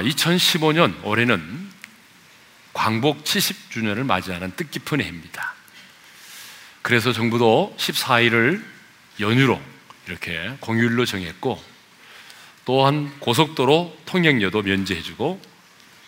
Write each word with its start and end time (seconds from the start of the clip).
자, 0.00 0.04
2015년 0.04 1.04
올해는 1.04 1.70
광복 2.72 3.22
70주년을 3.22 4.04
맞이하는 4.04 4.52
뜻깊은 4.56 5.02
해입니다. 5.02 5.54
그래서 6.80 7.12
정부도 7.12 7.76
14일을 7.78 8.64
연휴로 9.20 9.60
이렇게 10.06 10.56
공휴일로 10.60 11.04
정했고 11.04 11.62
또한 12.64 13.12
고속도로 13.18 13.98
통행료도 14.06 14.62
면제해주고 14.62 15.38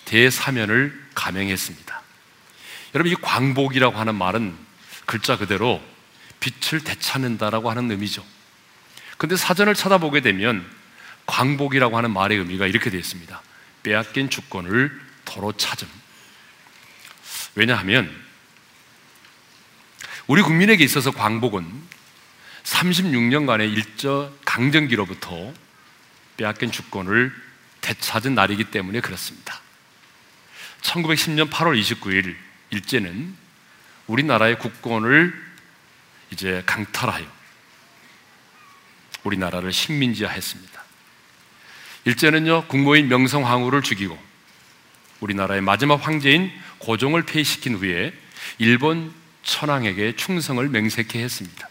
대사면을 0.07 1.09
감행했습니다. 1.15 2.03
여러분 2.95 3.13
이 3.13 3.15
광복이라고 3.17 3.99
하는 3.99 4.15
말은 4.15 4.57
글자 5.05 5.37
그대로 5.37 5.83
빛을 6.41 6.83
되찾는다라고 6.83 7.69
하는 7.69 7.91
의미죠. 7.91 8.25
근데 9.19 9.37
사전을 9.37 9.75
찾아보게 9.75 10.23
되면 10.23 10.65
광복이라고 11.27 11.99
하는 11.99 12.11
말의 12.11 12.39
의미가 12.39 12.67
이렇게 12.67 12.89
되어 12.89 12.99
있습니다. 12.99 13.43
빼앗긴 13.83 14.31
주권을 14.31 15.01
도로 15.25 15.53
찾음. 15.53 15.89
왜냐하면 17.55 18.11
우리 20.27 20.43
국민에게 20.43 20.85
있어서 20.85 21.11
광복은 21.11 21.93
36년간의 22.65 23.73
일저 23.73 24.33
강점기로부터 24.45 25.53
빼앗긴 26.37 26.71
주권을 26.71 27.33
되찾은 27.81 28.35
날이기 28.35 28.71
때문에 28.71 29.01
그렇습니다. 29.01 29.61
1910년 30.83 31.51
8월 31.51 31.79
29일 31.81 32.37
일제는 32.71 33.37
우리나라의 34.07 34.59
국권을 34.59 35.33
이제 36.31 36.63
강탈하여 36.67 37.27
우리나라를 39.25 39.73
식민지화했습니다. 39.73 40.72
일제는요 42.05 42.67
국모인 42.67 43.09
명성황후를 43.09 43.83
죽이고 43.83 44.19
우리나라의 45.21 45.61
마지막 45.61 46.07
황제인 46.07 46.51
고종을 46.79 47.23
폐위시킨 47.23 47.77
후에 47.77 48.13
일본 48.59 49.13
천황에게 49.45 50.17
충성을 50.17 50.67
맹세케 50.69 51.23
했습니다. 51.23 51.69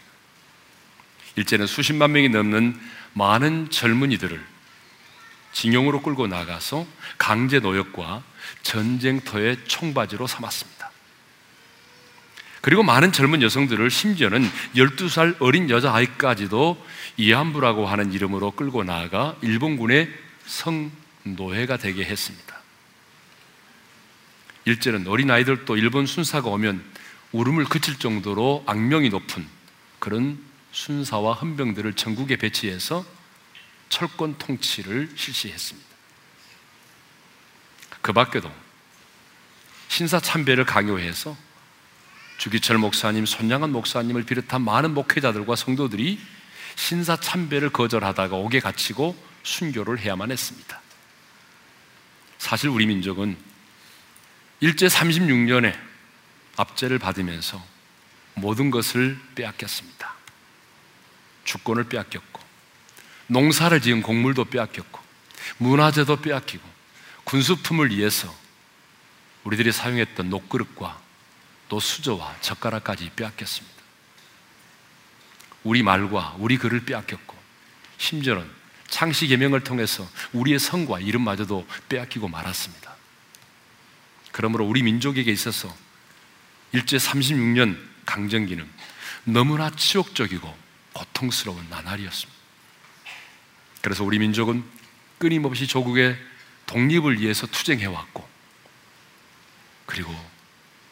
일제는 1.36 1.66
수십만 1.66 2.12
명이 2.12 2.30
넘는 2.30 2.78
많은 3.14 3.70
젊은이들을 3.70 4.42
징용으로 5.52 6.02
끌고 6.02 6.26
나가서 6.26 6.86
강제 7.18 7.58
노역과 7.58 8.22
전쟁터의 8.62 9.58
총바지로 9.66 10.26
삼았습니다. 10.26 10.81
그리고 12.62 12.84
많은 12.84 13.10
젊은 13.10 13.42
여성들을 13.42 13.90
심지어는 13.90 14.48
12살 14.76 15.36
어린 15.40 15.68
여자아이까지도 15.68 16.82
이한부라고 17.16 17.86
하는 17.86 18.12
이름으로 18.12 18.52
끌고 18.52 18.84
나아가 18.84 19.36
일본군의 19.42 20.08
성노예가 20.46 21.76
되게 21.76 22.04
했습니다. 22.04 22.56
일제는 24.64 25.08
어린아이들도 25.08 25.76
일본 25.76 26.06
순사가 26.06 26.48
오면 26.50 26.84
울음을 27.32 27.64
그칠 27.64 27.98
정도로 27.98 28.62
악명이 28.66 29.08
높은 29.08 29.44
그런 29.98 30.38
순사와 30.70 31.34
헌병들을 31.34 31.94
전국에 31.94 32.36
배치해서 32.36 33.04
철권 33.88 34.38
통치를 34.38 35.10
실시했습니다. 35.16 35.88
그 38.02 38.12
밖에도 38.12 38.50
신사 39.88 40.20
참배를 40.20 40.64
강요해서 40.64 41.36
주기철 42.42 42.78
목사님, 42.78 43.24
손양은 43.24 43.70
목사님을 43.70 44.24
비롯한 44.24 44.62
많은 44.62 44.94
목회자들과 44.94 45.54
성도들이 45.54 46.18
신사 46.74 47.14
참배를 47.14 47.70
거절하다가 47.70 48.34
옥에 48.34 48.58
갇히고 48.58 49.16
순교를 49.44 50.00
해야만 50.00 50.32
했습니다. 50.32 50.80
사실 52.38 52.68
우리 52.68 52.86
민족은 52.86 53.36
일제 54.58 54.88
36년에 54.88 55.78
압제를 56.56 56.98
받으면서 56.98 57.64
모든 58.34 58.72
것을 58.72 59.16
빼앗겼습니다. 59.36 60.12
주권을 61.44 61.84
빼앗겼고, 61.84 62.42
농사를 63.28 63.80
지은 63.80 64.02
곡물도 64.02 64.46
빼앗겼고, 64.46 64.98
문화재도 65.58 66.22
빼앗기고, 66.22 66.68
군수품을 67.22 67.92
위해서 67.92 68.36
우리들이 69.44 69.70
사용했던 69.70 70.28
녹그릇과 70.28 71.01
또 71.72 71.80
수저와 71.80 72.36
젓가락까지 72.42 73.12
빼앗겼습니다. 73.16 73.82
우리 75.64 75.82
말과 75.82 76.36
우리 76.38 76.58
글을 76.58 76.84
빼앗겼고, 76.84 77.34
심지어는 77.96 78.46
창시 78.88 79.26
계명을 79.26 79.64
통해서 79.64 80.06
우리의 80.34 80.58
성과 80.58 81.00
이름마저도 81.00 81.66
빼앗기고 81.88 82.28
말았습니다. 82.28 82.94
그러므로 84.32 84.66
우리 84.66 84.82
민족에게 84.82 85.32
있어서 85.32 85.74
일제 86.72 86.98
36년 86.98 87.78
강점기는 88.04 88.68
너무나 89.24 89.70
치욕적이고 89.70 90.54
고통스러운 90.92 91.70
나날이었습니다. 91.70 92.38
그래서 93.80 94.04
우리 94.04 94.18
민족은 94.18 94.62
끊임없이 95.16 95.66
조국의 95.66 96.18
독립을 96.66 97.18
위해서 97.18 97.46
투쟁해왔고, 97.46 98.28
그리고 99.86 100.31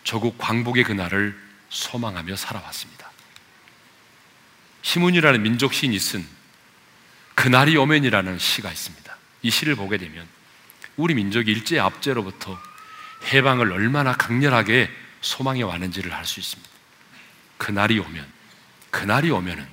조국 0.04 0.38
광복의 0.38 0.84
그날을 0.84 1.38
소망하며 1.68 2.36
살아왔습니다. 2.36 3.10
시문이라는 4.82 5.42
민족 5.42 5.74
시인이 5.74 5.98
쓴 5.98 6.26
그날이 7.34 7.76
오면이라는 7.76 8.38
시가 8.38 8.70
있습니다. 8.70 9.16
이 9.42 9.50
시를 9.50 9.76
보게 9.76 9.98
되면 9.98 10.26
우리 10.96 11.14
민족이 11.14 11.50
일제 11.50 11.78
압제로부터 11.78 12.60
해방을 13.32 13.72
얼마나 13.72 14.12
강렬하게 14.14 14.90
소망해 15.20 15.62
왔는지를 15.62 16.12
알 16.12 16.24
수 16.24 16.40
있습니다. 16.40 16.70
그날이 17.58 17.98
오면, 17.98 18.26
그날이 18.90 19.30
오면은 19.30 19.66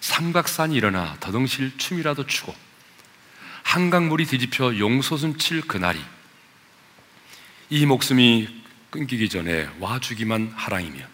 삼각산이 0.00 0.74
일어나 0.74 1.16
더덩실 1.20 1.76
춤이라도 1.78 2.26
추고 2.26 2.54
한강물이 3.62 4.26
뒤집혀 4.26 4.76
용솟음 4.78 5.38
칠 5.38 5.60
그날이 5.62 6.02
이 7.74 7.86
목숨이 7.86 8.46
끊기기 8.90 9.28
전에 9.28 9.68
와주기만 9.80 10.52
하랑이며 10.54 11.04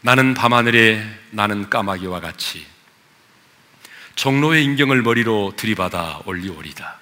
나는 0.00 0.34
밤하늘에 0.34 1.00
나는 1.30 1.70
까마귀와 1.70 2.18
같이 2.18 2.66
종로의 4.16 4.64
인경을 4.64 5.02
머리로 5.02 5.52
들이받아 5.56 6.22
올리오리다. 6.26 6.98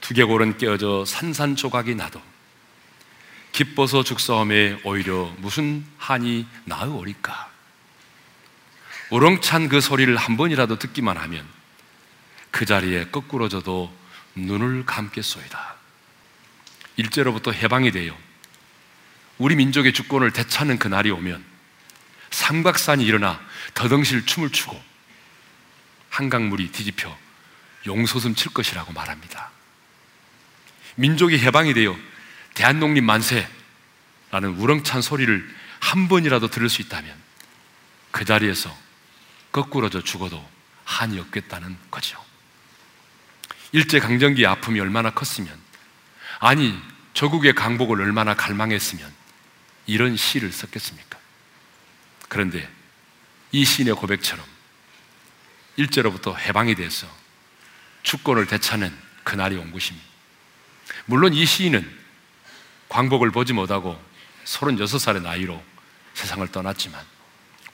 두개골은 0.00 0.58
깨어져 0.58 1.04
산산조각이 1.04 1.94
나도 1.94 2.20
기뻐서 3.52 4.02
죽사함에 4.02 4.80
오히려 4.82 5.32
무슨 5.38 5.86
한이 5.98 6.48
나으오리까? 6.64 7.48
우렁찬 9.10 9.68
그 9.68 9.80
소리를 9.80 10.16
한 10.16 10.36
번이라도 10.36 10.80
듣기만 10.80 11.16
하면 11.16 11.46
그 12.50 12.66
자리에 12.66 13.10
거꾸로져도 13.12 13.96
눈을 14.34 14.84
감겠소이다. 14.84 15.77
일제로부터 16.98 17.52
해방이 17.52 17.92
되어 17.92 18.16
우리 19.38 19.54
민족의 19.54 19.92
주권을 19.92 20.32
되찾는 20.32 20.78
그 20.78 20.88
날이 20.88 21.10
오면 21.10 21.42
삼각산이 22.30 23.04
일어나 23.04 23.40
더덩실 23.74 24.26
춤을 24.26 24.50
추고 24.50 24.78
한강물이 26.10 26.72
뒤집혀 26.72 27.16
용솟음 27.86 28.34
칠 28.34 28.52
것이라고 28.52 28.92
말합니다. 28.92 29.50
민족이 30.96 31.38
해방이 31.38 31.72
되어 31.72 31.96
대한독립 32.54 33.04
만세라는 33.04 33.48
우렁찬 34.58 35.00
소리를 35.00 35.56
한 35.78 36.08
번이라도 36.08 36.48
들을 36.48 36.68
수 36.68 36.82
있다면 36.82 37.14
그 38.10 38.24
자리에서 38.24 38.76
거꾸로져 39.52 40.02
죽어도 40.02 40.44
한이 40.84 41.20
없겠다는 41.20 41.78
거죠. 41.92 42.22
일제 43.70 44.00
강점기의 44.00 44.46
아픔이 44.46 44.80
얼마나 44.80 45.10
컸으면 45.10 45.67
아니 46.38 46.78
조국의 47.14 47.54
강복을 47.54 48.00
얼마나 48.00 48.34
갈망했으면 48.34 49.12
이런 49.86 50.16
시를 50.16 50.52
썼겠습니까? 50.52 51.18
그런데 52.28 52.68
이 53.50 53.64
시인의 53.64 53.94
고백처럼 53.94 54.44
일제로부터 55.76 56.34
해방이 56.34 56.74
돼서 56.74 57.08
주권을 58.02 58.46
되찾는 58.46 58.94
그날이 59.24 59.56
온 59.56 59.72
것입니다. 59.72 60.06
물론 61.06 61.32
이 61.32 61.44
시인은 61.44 61.98
광복을 62.88 63.30
보지 63.30 63.52
못하고 63.52 64.00
36살의 64.44 65.22
나이로 65.22 65.62
세상을 66.14 66.46
떠났지만 66.48 67.04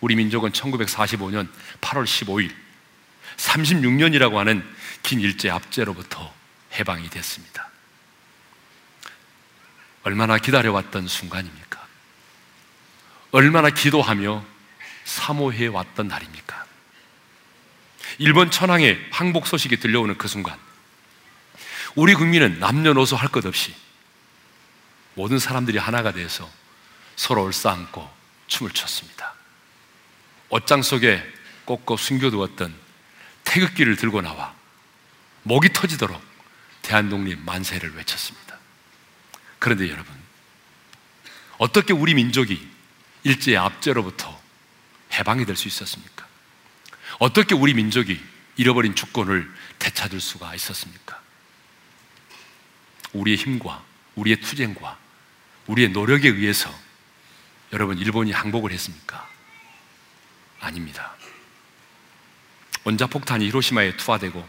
우리 0.01 0.17
민족은 0.17 0.51
1945년 0.53 1.49
8월 1.81 2.05
15일 2.05 2.55
36년이라고 3.37 4.35
하는 4.35 4.65
긴 5.03 5.21
일제 5.21 5.51
압제로부터 5.51 6.33
해방이 6.73 7.09
됐습니다. 7.11 7.74
얼마나 10.05 10.39
기다려왔던 10.39 11.09
순간입니까? 11.09 11.85
얼마나 13.33 13.71
기도하며 13.71 14.45
사모해 15.05 15.67
왔던 15.67 16.09
날입니까? 16.09 16.65
일본 18.19 18.51
천황의 18.51 19.09
항복 19.11 19.47
소식이 19.47 19.79
들려오는 19.79 20.17
그 20.17 20.29
순간 20.29 20.57
우리 21.97 22.15
국민은 22.15 22.59
남녀노소 22.61 23.17
할 23.17 23.29
것 23.29 23.45
없이 23.47 23.75
모든 25.15 25.39
사람들이 25.39 25.79
하나가 25.79 26.13
돼서 26.13 26.49
서로 27.17 27.45
얼싸안고 27.45 28.09
춤을 28.47 28.73
췄습니다. 28.73 29.35
옷장 30.49 30.83
속에 30.83 31.25
꽂고 31.65 31.97
숨겨두었던 31.97 32.75
태극기를 33.45 33.97
들고 33.97 34.21
나와 34.21 34.55
목이 35.45 35.73
터지도록 35.73 36.21
대한독립 36.83 37.39
만세를 37.41 37.97
외쳤습니다. 37.97 38.54
그런데 39.65 39.89
여러분, 39.89 40.15
어떻게 41.57 41.95
우리 41.95 42.13
민족이 42.13 42.69
일제의 43.23 43.57
압제로부터 43.57 44.39
해방이 45.15 45.47
될 45.47 45.57
수 45.57 45.69
있었습니까? 45.69 46.27
어떻게 47.19 47.55
우리 47.55 47.73
민족이 47.73 48.23
잃어버린 48.57 48.95
주권을 48.95 49.51
되찾을 49.79 50.21
수가 50.21 50.55
있었습니까? 50.55 51.19
우리의 53.15 53.39
힘과 53.39 53.83
우리의 54.17 54.43
투쟁과 54.43 54.99
우리의 55.69 55.89
노력에 55.93 56.29
의해서 56.29 56.71
여러분 57.73 57.97
일본이 57.97 58.33
항복을 58.33 58.71
했습니까? 58.71 59.27
아닙니다. 60.61 61.15
원자폭탄이 62.85 63.47
히로시마에 63.47 63.97
투하되고 63.97 64.47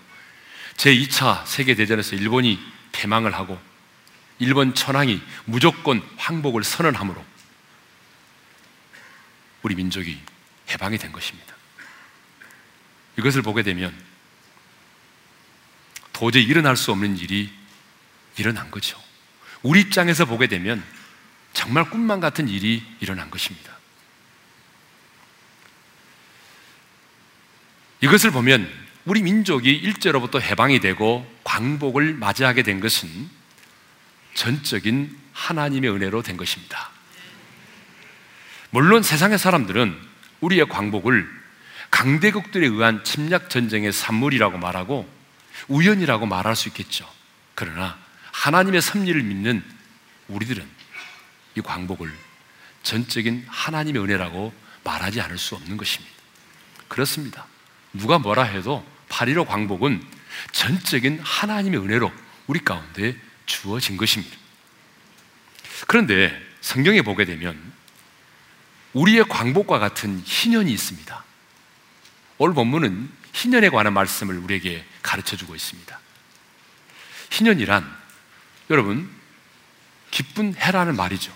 제2차 0.76 1.46
세계대전에서 1.46 2.18
일본이 2.18 2.60
패망을 2.92 3.34
하고 3.34 3.58
일본 4.40 4.74
천황이 4.74 5.22
무조건 5.46 6.02
항복을 6.18 6.64
선언함으로 6.64 7.24
우리 9.62 9.76
민족이 9.76 10.20
해방이 10.70 10.98
된 10.98 11.12
것입니다. 11.12 11.56
이것을 13.18 13.42
보게 13.42 13.64
되면 13.64 13.94
도저히 16.12 16.44
일어날 16.44 16.76
수 16.78 16.92
없는 16.92 17.18
일이 17.18 17.52
일어난 18.38 18.70
거죠. 18.72 19.02
우리 19.64 19.82
입장에서 19.82 20.26
보게 20.26 20.48
되면 20.48 20.84
정말 21.54 21.90
꿈만 21.90 22.20
같은 22.20 22.48
일이 22.48 22.84
일어난 23.00 23.30
것입니다. 23.32 23.76
이것을 28.02 28.32
보면 28.32 28.70
우리 29.06 29.22
민족이 29.22 29.70
일제로부터 29.70 30.40
해방이 30.40 30.80
되고 30.80 31.26
광복을 31.44 32.14
맞이하게 32.16 32.64
된 32.64 32.80
것은 32.80 33.30
전적인 34.36 35.18
하나님의 35.34 35.90
은혜로 35.90 36.22
된 36.22 36.38
것입니다. 36.38 36.92
물론 38.70 39.02
세상의 39.02 39.40
사람들은 39.40 39.98
우리의 40.42 40.68
광복을 40.70 41.28
강대국들에 41.90 42.68
의한 42.68 43.04
침략 43.04 43.50
전쟁의 43.50 43.92
산물이라고 43.92 44.58
말하고 44.58 45.10
우연이라고 45.70 46.26
말할 46.26 46.56
수 46.56 46.68
있겠죠. 46.68 47.10
그러나 47.56 47.98
하나님의 48.32 48.82
섭리를 48.82 49.22
믿는 49.24 49.64
우리들은 50.28 50.68
이 51.56 51.62
광복을 51.62 52.12
전적인 52.84 53.46
하나님의 53.48 54.04
은혜라고 54.04 54.54
말하지 54.84 55.22
않을 55.22 55.38
수 55.38 55.56
없는 55.56 55.78
것입니다. 55.78 56.14
그렇습니다. 56.88 57.48
누가 57.94 58.20
뭐라 58.20 58.44
해도 58.44 58.86
8.15 59.10 59.48
광복은 59.48 60.04
전적인 60.52 61.22
하나님의 61.24 61.80
은혜로 61.80 62.12
우리 62.48 62.60
가운데 62.60 63.16
주어진 63.46 63.98
것입니다. 63.98 64.36
그런데 65.88 66.40
성경에 66.62 67.02
보게 67.02 67.26
되면 67.26 67.74
우리의 68.94 69.26
광복과 69.28 69.80
같은 69.80 70.22
희년이 70.26 70.72
있습니다. 70.72 71.24
오늘 72.38 72.56
본문은 72.56 73.10
희년에 73.34 73.70
관한 73.70 73.94
말씀을 73.94 74.38
우리에게 74.38 74.86
가르쳐 75.02 75.36
주고 75.36 75.56
있습니다. 75.56 76.00
희년이란 77.32 77.86
여러분 78.70 79.10
기쁜 80.12 80.56
해라는 80.56 80.96
말이죠. 80.96 81.34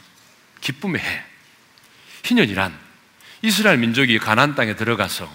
기쁨의 0.62 1.01
해. 1.01 1.23
희년이란 2.23 2.77
이스라엘 3.41 3.77
민족이 3.77 4.19
가나안 4.19 4.55
땅에 4.55 4.75
들어가서 4.75 5.29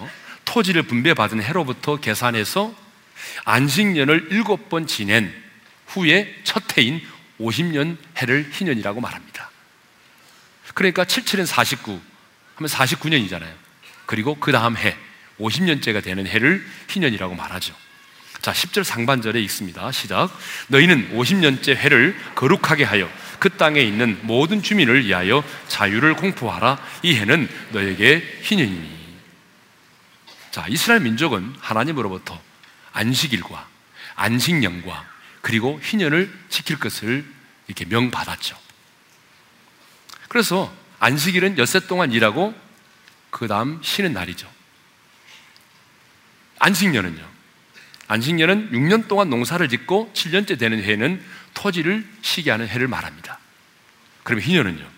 토지를 0.45 0.85
분배받은 0.85 1.43
해로부터 1.43 1.97
계산해서 1.97 2.75
안식년을 3.45 4.29
일곱 4.31 4.69
번 4.69 4.87
지낸 4.87 5.44
후에 5.95 6.35
첫 6.45 6.77
해인 6.77 7.01
50년 7.41 7.97
해를 8.19 8.51
희년이라고 8.53 9.01
말합니다. 9.01 9.51
그러니까 10.75 11.05
77은 11.05 11.47
49 11.47 12.01
하면 12.57 12.69
49년이잖아요. 12.69 13.53
그리고 14.07 14.35
그 14.37 14.53
다음 14.53 14.77
해 14.77 14.97
50년째가 15.41 16.03
되는 16.03 16.27
해를 16.27 16.65
희년이라고 16.89 17.35
말하죠. 17.35 17.75
자, 18.41 18.53
10절 18.53 18.85
상반절에 18.85 19.41
읽습니다. 19.43 19.91
시작. 19.91 20.29
너희는 20.69 21.17
50년째 21.17 21.77
해를 21.77 22.17
거룩하게 22.35 22.85
하여 22.85 23.11
그 23.39 23.49
땅에 23.51 23.81
있는 23.81 24.19
모든 24.23 24.63
주민을 24.63 25.07
위하여 25.07 25.43
자유를 25.69 26.15
공포하라. 26.17 26.79
이 27.03 27.15
해는 27.15 27.49
너에게 27.71 28.41
희년이니. 28.43 28.95
자, 30.51 30.67
이스라엘 30.69 31.01
민족은 31.01 31.55
하나님으로부터 31.59 32.41
안식일과 32.93 33.67
안식년과 34.15 35.14
그리고 35.45 35.79
희년을 35.83 36.33
지킬 36.49 36.79
것을 36.79 37.23
이렇게 37.69 37.85
명받았죠. 37.85 38.59
그래서 40.29 40.75
안식일은 41.01 41.59
엿새 41.59 41.81
동안 41.81 42.13
일하고 42.13 42.55
그 43.29 43.47
다음 43.47 43.79
쉬는 43.83 44.15
날이죠. 44.15 44.51
안식년은요. 46.61 47.29
안식년은 48.09 48.71
6년 48.71 49.07
동안 49.07 49.29
농사를 49.29 49.69
짓고 49.69 50.13
7년째 50.15 50.59
되는 50.59 50.83
해는 50.83 51.23
토지를 51.53 52.07
쉬게 52.23 52.51
하는 52.51 52.67
해를 52.67 52.89
말합니다. 52.89 53.39
그러면 54.23 54.47
희년은요. 54.47 54.89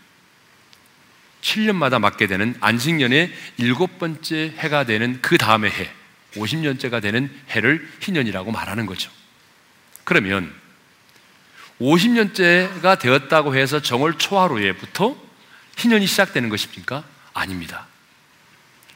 7년마다 1.43 1.99
맞게 1.99 2.29
되는 2.29 2.55
안식년의 2.61 3.35
일곱 3.57 3.99
번째 3.99 4.55
해가 4.59 4.85
되는 4.85 5.21
그 5.23 5.39
다음의 5.39 5.73
해, 5.73 5.93
50년째가 6.35 7.03
되는 7.03 7.37
해를 7.51 7.91
희년이라고 8.01 8.53
말하는 8.53 8.87
거죠. 8.87 9.11
그러면 10.07 10.55
50년째가 11.81 12.99
되었다고 12.99 13.57
해서 13.57 13.83
정월 13.83 14.17
초하루에부터 14.17 15.17
희년이 15.77 16.07
시작되는 16.07 16.49
것입니까? 16.49 17.05
아닙니다. 17.35 17.87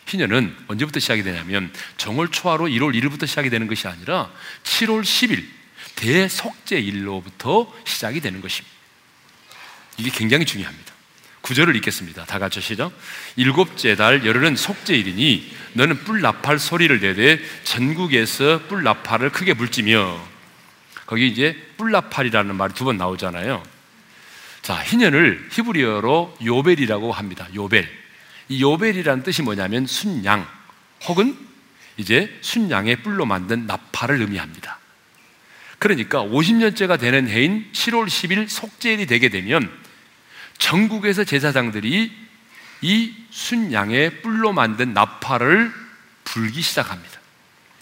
희년은 0.07 0.57
언제부터 0.69 1.01
시작이 1.01 1.23
되냐면 1.23 1.73
정월 1.99 2.29
초하루 2.29 2.65
1월 2.67 2.95
1일부터 2.95 3.27
시작이 3.27 3.51
되는 3.51 3.67
것이 3.67 3.87
아니라 3.87 4.31
7월 4.63 5.03
10일 5.03 5.45
대속죄일로부터 5.97 7.73
시작이 7.85 8.21
되는 8.21 8.41
것입니다. 8.41 8.75
이게 9.99 10.11
굉장히 10.11 10.47
중요합니다. 10.47 10.95
구절을 11.43 11.75
읽겠습니다. 11.77 12.25
다 12.25 12.39
같이 12.39 12.61
시작. 12.61 12.93
일곱째 13.35 13.97
달 13.97 14.25
열흘은 14.25 14.55
속죄일이니 14.55 15.57
너는 15.73 16.05
뿔 16.05 16.21
나팔 16.21 16.61
소리를 16.61 17.01
내되 17.01 17.41
전국에서 17.65 18.61
뿔 18.69 18.85
나팔을 18.85 19.31
크게 19.31 19.55
불지며 19.55 20.30
거기 21.11 21.27
이제 21.27 21.61
뿔 21.77 21.91
나팔이라는 21.91 22.55
말이 22.55 22.73
두 22.73 22.85
번 22.85 22.97
나오잖아요. 22.97 23.65
자, 24.63 24.77
희년을 24.77 25.49
히브리어로 25.51 26.39
요벨이라고 26.45 27.11
합니다. 27.11 27.49
요벨. 27.53 27.89
이 28.49 28.63
요벨이라는 28.63 29.25
뜻이 29.25 29.43
뭐냐면 29.43 29.89
순양 29.89 30.47
혹은 31.07 31.37
이제 31.97 32.33
순양의 32.43 33.03
뿔로 33.03 33.27
만든 33.27 33.67
나팔을 33.67 34.21
의미합니다. 34.21 34.79
그러니까 35.81 36.23
50년째가 36.23 37.01
되는 37.01 37.29
해인 37.29 37.69
7월 37.73 38.07
10일 38.07 38.49
속죄일이 38.49 39.07
되게 39.07 39.31
되면 39.31 39.69
전국에서 40.59 41.25
제사장들이 41.25 42.13
이 42.83 43.15
순양의 43.31 44.23
뿔로 44.23 44.53
만든 44.53 44.95
나팔을 44.95 45.73
불기 46.23 46.63
시작합니다. 46.63 47.19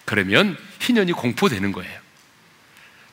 그러면 0.05 0.57
희년이 0.79 1.11
공포되는 1.11 1.71
거예요. 1.71 2.08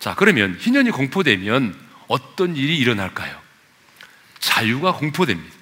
자, 0.07 0.15
그러면 0.15 0.57
희년이 0.61 0.93
공포되면 0.93 1.77
어떤 2.07 2.55
일이 2.55 2.79
일어날까요? 2.79 3.37
자유가 4.39 4.93
공포됩니다. 4.93 5.53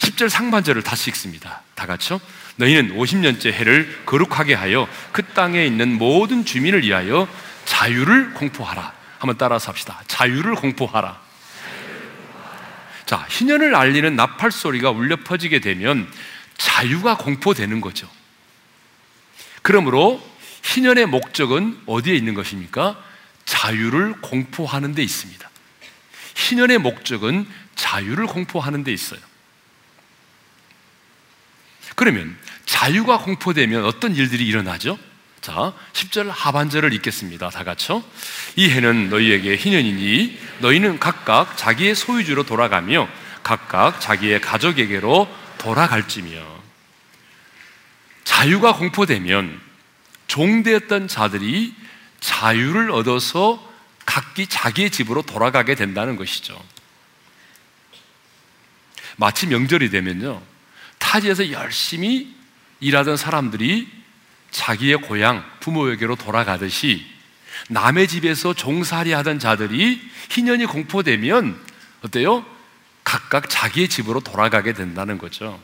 10절 0.00 0.28
상반절을 0.28 0.82
다시 0.82 1.08
읽습니다. 1.10 1.62
다 1.76 1.86
같이요. 1.86 2.20
너희는 2.56 2.96
50년째 2.96 3.52
해를 3.52 4.02
거룩하게 4.06 4.54
하여 4.54 4.88
그 5.12 5.22
땅에 5.22 5.64
있는 5.64 5.98
모든 5.98 6.44
주민을 6.44 6.82
위하여 6.82 7.28
자유를 7.64 8.34
공포하라. 8.34 8.92
한번 9.20 9.38
따라서 9.38 9.70
합시다. 9.70 10.02
자유를 10.08 10.56
공포하라. 10.56 11.20
자, 13.06 13.24
희년을 13.30 13.76
알리는 13.76 14.16
나팔 14.16 14.50
소리가 14.50 14.90
울려 14.90 15.14
퍼지게 15.14 15.60
되면 15.60 16.12
자유가 16.56 17.16
공포되는 17.16 17.80
거죠. 17.80 18.10
그러므로 19.62 20.20
희년의 20.64 21.06
목적은 21.06 21.82
어디에 21.86 22.16
있는 22.16 22.34
것입니까? 22.34 23.06
자유를 23.48 24.20
공포하는 24.20 24.94
데 24.94 25.02
있습니다. 25.02 25.50
희년의 26.36 26.78
목적은 26.78 27.48
자유를 27.76 28.26
공포하는 28.26 28.84
데 28.84 28.92
있어요. 28.92 29.20
그러면 31.96 32.36
자유가 32.66 33.18
공포되면 33.18 33.86
어떤 33.86 34.14
일들이 34.14 34.46
일어나죠? 34.46 34.98
자, 35.40 35.54
자, 35.54 35.72
10절 35.94 36.28
하반절을 36.28 36.92
읽겠습니다. 36.92 37.48
다 37.48 37.64
같이요. 37.64 38.04
이 38.56 38.68
해는 38.68 39.08
너희에게 39.08 39.56
희년이니 39.56 40.38
너희는 40.58 40.98
각각 40.98 41.56
자기의 41.56 41.94
소유주로 41.94 42.42
돌아가며 42.44 43.08
각각 43.42 43.98
자기의 43.98 44.42
가족에게로 44.42 45.26
돌아갈지며 45.56 46.58
자유가 48.24 48.74
공포되면 48.74 49.58
종되었던 50.26 51.08
자들이 51.08 51.74
자유를 52.20 52.90
얻어서 52.90 53.64
각기 54.06 54.46
자기의 54.46 54.90
집으로 54.90 55.22
돌아가게 55.22 55.74
된다는 55.74 56.16
것이죠. 56.16 56.62
마치 59.16 59.46
명절이 59.46 59.90
되면요. 59.90 60.40
타지에서 60.98 61.50
열심히 61.50 62.34
일하던 62.80 63.16
사람들이 63.16 63.88
자기의 64.50 64.98
고향, 64.98 65.44
부모에게로 65.60 66.16
돌아가듯이 66.16 67.04
남의 67.68 68.08
집에서 68.08 68.54
종살이 68.54 69.12
하던 69.12 69.38
자들이 69.38 70.00
희년이 70.30 70.66
공포되면 70.66 71.60
어때요? 72.02 72.46
각각 73.04 73.48
자기의 73.48 73.88
집으로 73.88 74.20
돌아가게 74.20 74.72
된다는 74.72 75.18
거죠. 75.18 75.60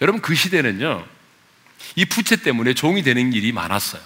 여러분 0.00 0.20
그 0.20 0.34
시대는요. 0.34 1.06
이 1.96 2.04
부채 2.04 2.36
때문에 2.36 2.74
종이 2.74 3.02
되는 3.02 3.32
일이 3.32 3.52
많았어요. 3.52 4.02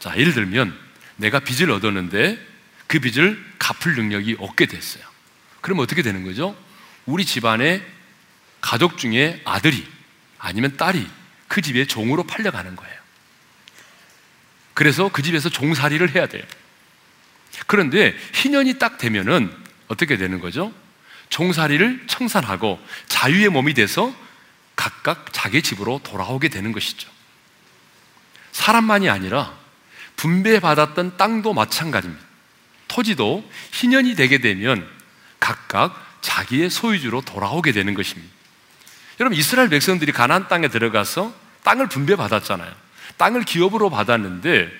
자, 0.00 0.16
예를 0.16 0.32
들면 0.32 0.76
내가 1.16 1.38
빚을 1.38 1.70
얻었는데 1.70 2.44
그 2.88 2.98
빚을 2.98 3.40
갚을 3.58 3.94
능력이 3.94 4.36
없게 4.40 4.66
됐어요. 4.66 5.04
그럼 5.60 5.78
어떻게 5.78 6.02
되는 6.02 6.24
거죠? 6.24 6.56
우리 7.06 7.24
집안의 7.24 7.86
가족 8.60 8.98
중에 8.98 9.40
아들이 9.44 9.86
아니면 10.38 10.76
딸이 10.76 11.06
그 11.46 11.60
집에 11.60 11.84
종으로 11.84 12.24
팔려가는 12.24 12.74
거예요. 12.74 13.00
그래서 14.74 15.10
그 15.12 15.22
집에서 15.22 15.50
종살이를 15.50 16.14
해야 16.14 16.26
돼요. 16.26 16.42
그런데 17.66 18.16
희년이 18.34 18.78
딱 18.78 18.96
되면은 18.96 19.54
어떻게 19.88 20.16
되는 20.16 20.40
거죠? 20.40 20.72
종살이를 21.28 22.04
청산하고 22.06 22.80
자유의 23.06 23.50
몸이 23.50 23.74
돼서 23.74 24.14
각각 24.76 25.32
자기 25.32 25.60
집으로 25.62 26.00
돌아오게 26.02 26.48
되는 26.48 26.72
것이죠. 26.72 27.10
사람만이 28.52 29.10
아니라 29.10 29.59
분배받았던 30.20 31.16
땅도 31.16 31.54
마찬가지입니다. 31.54 32.22
토지도 32.88 33.48
희년이 33.72 34.16
되게 34.16 34.38
되면 34.38 34.86
각각 35.38 36.18
자기의 36.20 36.68
소유주로 36.68 37.22
돌아오게 37.22 37.72
되는 37.72 37.94
것입니다. 37.94 38.30
여러분 39.18 39.38
이스라엘 39.38 39.70
백성들이 39.70 40.12
가나안 40.12 40.48
땅에 40.48 40.68
들어가서 40.68 41.32
땅을 41.62 41.88
분배받았잖아요. 41.88 42.70
땅을 43.16 43.44
기업으로 43.44 43.88
받았는데 43.88 44.70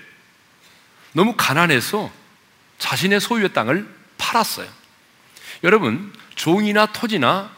너무 1.12 1.35
가난해서 1.37 2.11
자신의 2.78 3.20
소유의 3.20 3.52
땅을 3.54 3.88
팔았어요. 4.18 4.68
여러분 5.64 6.12
종이나 6.35 6.87
토지나 6.87 7.50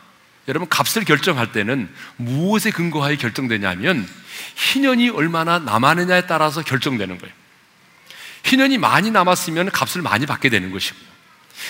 여러분 0.48 0.68
값을 0.68 1.04
결정할 1.04 1.52
때는 1.52 1.92
무엇에 2.16 2.70
근거하여 2.70 3.16
결정되냐면 3.16 4.08
희년이 4.56 5.10
얼마나 5.10 5.58
남았느냐에 5.58 6.26
따라서 6.26 6.62
결정되는 6.62 7.18
거예요. 7.18 7.41
희년이 8.44 8.78
많이 8.78 9.10
남았으면 9.10 9.70
값을 9.70 10.02
많이 10.02 10.26
받게 10.26 10.48
되는 10.48 10.70
것이고요. 10.70 11.12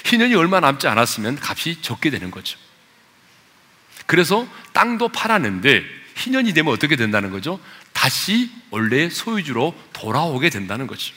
희년이 0.07 0.35
얼마 0.35 0.61
남지 0.61 0.87
않았으면 0.89 1.39
값이 1.41 1.83
적게 1.83 2.11
되는 2.11 2.31
거죠. 2.31 2.59
그래서 4.07 4.47
땅도 4.73 5.09
팔았는데 5.09 5.85
희년이 6.17 6.53
되면 6.55 6.73
어떻게 6.73 6.97
된다는 6.97 7.31
거죠? 7.31 7.61
다시 7.93 8.51
원래 8.71 9.09
소유주로 9.09 9.75
돌아오게 9.93 10.51
된다는 10.51 10.87
거죠. 10.87 11.15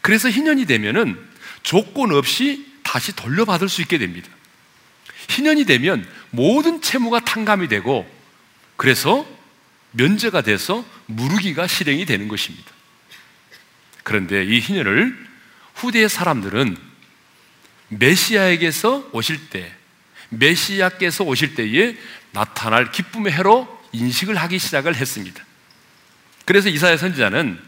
그래서 0.00 0.28
희년이 0.28 0.66
되면은 0.66 1.18
조건 1.62 2.12
없이 2.12 2.66
다시 2.82 3.14
돌려받을 3.14 3.68
수 3.68 3.80
있게 3.82 3.98
됩니다. 3.98 4.28
희년이 5.28 5.64
되면 5.64 6.06
모든 6.30 6.80
채무가 6.82 7.20
탕감이 7.20 7.68
되고 7.68 8.08
그래서 8.76 9.26
면제가 9.92 10.42
돼서 10.42 10.84
무르기가 11.06 11.66
실행이 11.66 12.04
되는 12.04 12.28
것입니다. 12.28 12.73
그런데 14.04 14.44
이 14.44 14.60
희년을 14.60 15.16
후대의 15.74 16.08
사람들은 16.08 16.76
메시아에게서 17.88 19.10
오실 19.12 19.50
때, 19.50 19.72
메시아께서 20.28 21.24
오실 21.24 21.54
때에 21.54 21.96
나타날 22.32 22.92
기쁨의 22.92 23.32
해로 23.32 23.68
인식을 23.92 24.36
하기 24.36 24.58
시작을 24.58 24.94
했습니다. 24.94 25.44
그래서 26.44 26.68
이사야 26.68 26.96
선지자는 26.96 27.58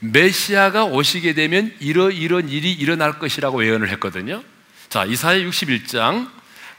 메시아가 0.00 0.84
오시게 0.84 1.34
되면 1.34 1.74
이러이런 1.78 2.48
일이 2.48 2.72
일어날 2.72 3.18
것이라고 3.18 3.64
예언을 3.64 3.88
했거든요. 3.90 4.42
자, 4.88 5.04
이사야 5.04 5.38
61장 5.38 6.28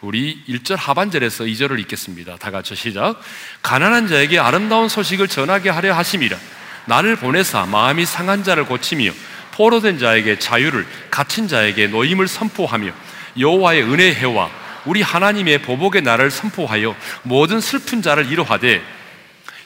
우리 0.01 0.43
1절 0.47 0.75
하반절에서 0.75 1.45
2절을 1.45 1.79
읽겠습니다. 1.81 2.37
다 2.37 2.51
같이 2.51 2.75
시작. 2.75 3.21
가난한 3.61 4.07
자에게 4.07 4.39
아름다운 4.39 4.89
소식을 4.89 5.29
전하게 5.29 5.69
하려 5.69 5.95
하심이라. 5.95 6.37
나를 6.85 7.15
보내사 7.15 7.65
마음이 7.65 8.05
상한 8.05 8.43
자를 8.43 8.65
고치며 8.65 9.11
포로된 9.51 9.99
자에게 9.99 10.39
자유를 10.39 10.85
갇힌 11.11 11.47
자에게 11.47 11.87
노임을 11.87 12.27
선포하며 12.27 12.91
여호와의 13.39 13.83
은혜의 13.83 14.15
해와 14.15 14.49
우리 14.85 15.01
하나님의 15.01 15.61
보복의 15.61 16.01
날을 16.01 16.31
선포하여 16.31 16.95
모든 17.23 17.61
슬픈 17.61 18.01
자를 18.01 18.31
이루하되 18.31 18.83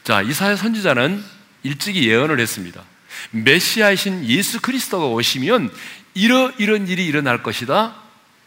자 0.04 0.22
이사야 0.22 0.56
선지자는 0.56 1.24
일찍이 1.64 2.08
예언을 2.08 2.40
했습니다. 2.40 2.82
메시아이신 3.32 4.26
예수 4.26 4.62
그리스도가 4.62 5.08
오시면 5.08 5.72
이러 6.14 6.52
이런 6.58 6.88
일이 6.88 7.06
일어날 7.06 7.44
것이다. 7.44 7.96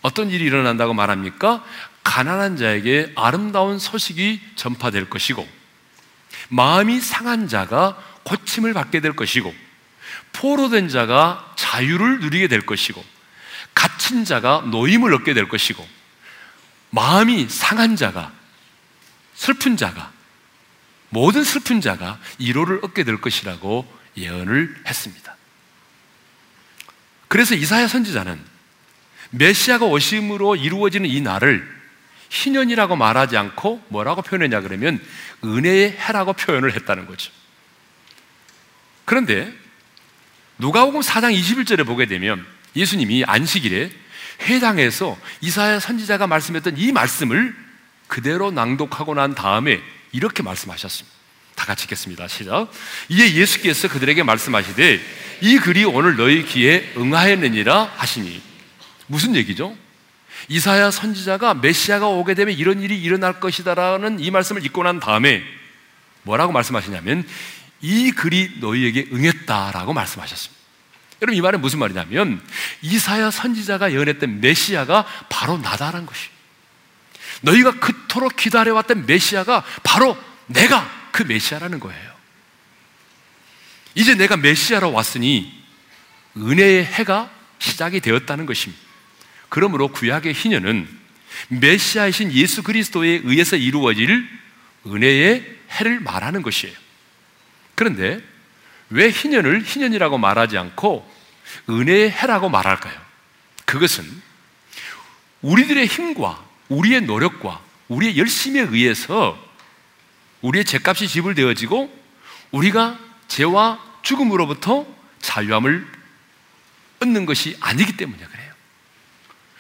어떤 0.03 0.31
일이 0.31 0.45
일어난다고 0.45 0.95
말합니까? 0.95 1.63
가난한 2.03 2.57
자에게 2.57 3.13
아름다운 3.15 3.79
소식이 3.79 4.41
전파될 4.57 5.11
것이고 5.11 5.47
마음이 6.49 7.01
상한 7.01 7.49
자가 7.49 7.97
고침을 8.25 8.73
받게 8.73 9.01
될 9.01 9.15
것이고 9.15 9.55
포로된 10.33 10.89
자가 10.89 11.55
자유를 11.57 12.21
누리게 12.21 12.49
될 12.49 12.65
것이고 12.67 13.05
갇힌 13.75 14.25
자가 14.25 14.63
노임을 14.71 15.15
얻게 15.15 15.35
될 15.35 15.49
것이고 15.49 15.87
마음이 16.91 17.49
상한 17.49 17.97
자가 17.97 18.33
슬픈 19.35 19.77
자가 19.77 20.13
모든 21.09 21.45
슬픈 21.45 21.81
자가 21.81 22.19
이로를 22.39 22.81
얻게 22.83 23.05
될 23.05 23.21
것이라고 23.21 23.87
예언을 24.17 24.77
했습니다. 24.87 25.37
그래서 27.29 27.55
이사야 27.55 27.89
선지자는 27.89 28.41
메시아가 29.31 29.87
오심으로 29.87 30.57
이루어지는 30.57 31.09
이 31.09 31.21
날을 31.21 31.81
희년이라고 32.31 32.97
말하지 32.97 33.37
않고 33.37 33.85
뭐라고 33.89 34.23
표현했냐 34.23 34.61
그러면 34.61 35.01
은혜의 35.45 35.93
해라고 35.93 36.33
표현을 36.33 36.75
했다는 36.75 37.07
거죠. 37.07 37.33
그런데 39.11 39.53
누가복음 40.59 41.01
4장 41.01 41.37
21절에 41.37 41.85
보게 41.85 42.07
되면 42.07 42.47
예수님이 42.77 43.25
안식일에 43.25 43.91
회당에서 44.43 45.19
이사야 45.41 45.81
선지자가 45.81 46.29
말씀했던 46.29 46.79
이 46.79 46.93
말씀을 46.93 47.53
그대로 48.07 48.53
낭독하고 48.53 49.15
난 49.15 49.35
다음에 49.35 49.81
이렇게 50.13 50.45
말씀하셨습니다. 50.45 51.17
다 51.57 51.67
같이 51.67 51.87
읽겠습니다. 51.87 52.29
시작. 52.29 52.71
이에 53.09 53.35
예수께서 53.35 53.89
그들에게 53.89 54.23
말씀하시되 54.23 55.01
이 55.41 55.59
글이 55.59 55.87
오늘 55.87 56.15
너희 56.15 56.45
귀에 56.45 56.93
응하였느니라 56.97 57.95
하시니 57.97 58.41
무슨 59.09 59.35
얘기죠? 59.35 59.77
이사야 60.49 60.93
선지자가 60.93 61.55
메시아가 61.55 62.07
오게 62.07 62.35
되면 62.35 62.57
이런 62.57 62.81
일이 62.81 62.97
일어날 63.03 63.41
것이다라는 63.41 64.21
이 64.21 64.31
말씀을 64.31 64.65
읽고 64.67 64.85
난 64.85 65.01
다음에 65.01 65.43
뭐라고 66.23 66.53
말씀하시냐면 66.53 67.25
이 67.81 68.11
글이 68.13 68.59
너희에게 68.61 69.09
응했다라고 69.13 69.93
말씀하셨습니다. 69.93 70.61
여러분 71.23 71.37
이 71.37 71.41
말은 71.41 71.61
무슨 71.61 71.79
말이냐면 71.79 72.43
이사야 72.83 73.31
선지자가 73.31 73.93
예언했던 73.93 74.41
메시아가 74.41 75.07
바로 75.29 75.59
나다라는 75.59 76.07
것이. 76.07 76.29
너희가 77.43 77.79
그토록 77.79 78.37
기다려왔던 78.37 79.07
메시아가 79.07 79.65
바로 79.83 80.17
내가 80.47 80.91
그 81.13 81.23
메시아라는 81.23 81.81
거예요. 81.81 82.11
이제 83.95 84.15
내가 84.15 84.37
메시아로 84.37 84.93
왔으니 84.93 85.53
은혜의 86.37 86.85
해가 86.85 87.31
시작이 87.59 88.01
되었다는 88.01 88.47
것입니다. 88.47 88.83
그러므로 89.49 89.89
구약의 89.89 90.33
희년은 90.33 90.89
메시아이신 91.49 92.33
예수 92.33 92.63
그리스도에 92.63 93.23
의해서 93.25 93.57
이루어질 93.57 94.27
은혜의 94.87 95.59
해를 95.73 96.01
말하는 96.01 96.43
것이에요. 96.43 96.75
그런데 97.81 98.23
왜 98.91 99.09
희년을 99.09 99.63
희년이라고 99.63 100.19
말하지 100.19 100.59
않고 100.59 101.11
은혜의 101.71 102.11
해라고 102.11 102.51
말할까요? 102.51 102.95
그것은 103.65 104.05
우리들의 105.41 105.87
힘과 105.87 106.45
우리의 106.69 107.01
노력과 107.01 107.59
우리의 107.89 108.19
열심에 108.19 108.61
의해서 108.61 109.43
우리의 110.43 110.67
죄값이 110.67 111.09
지불되어지고 111.09 111.91
우리가 112.51 112.99
죄와 113.29 113.83
죽음으로부터 114.03 114.87
자유함을 115.21 115.87
얻는 117.01 117.25
것이 117.25 117.57
아니기 117.61 117.97
때문에 117.97 118.23
그래요. 118.23 118.53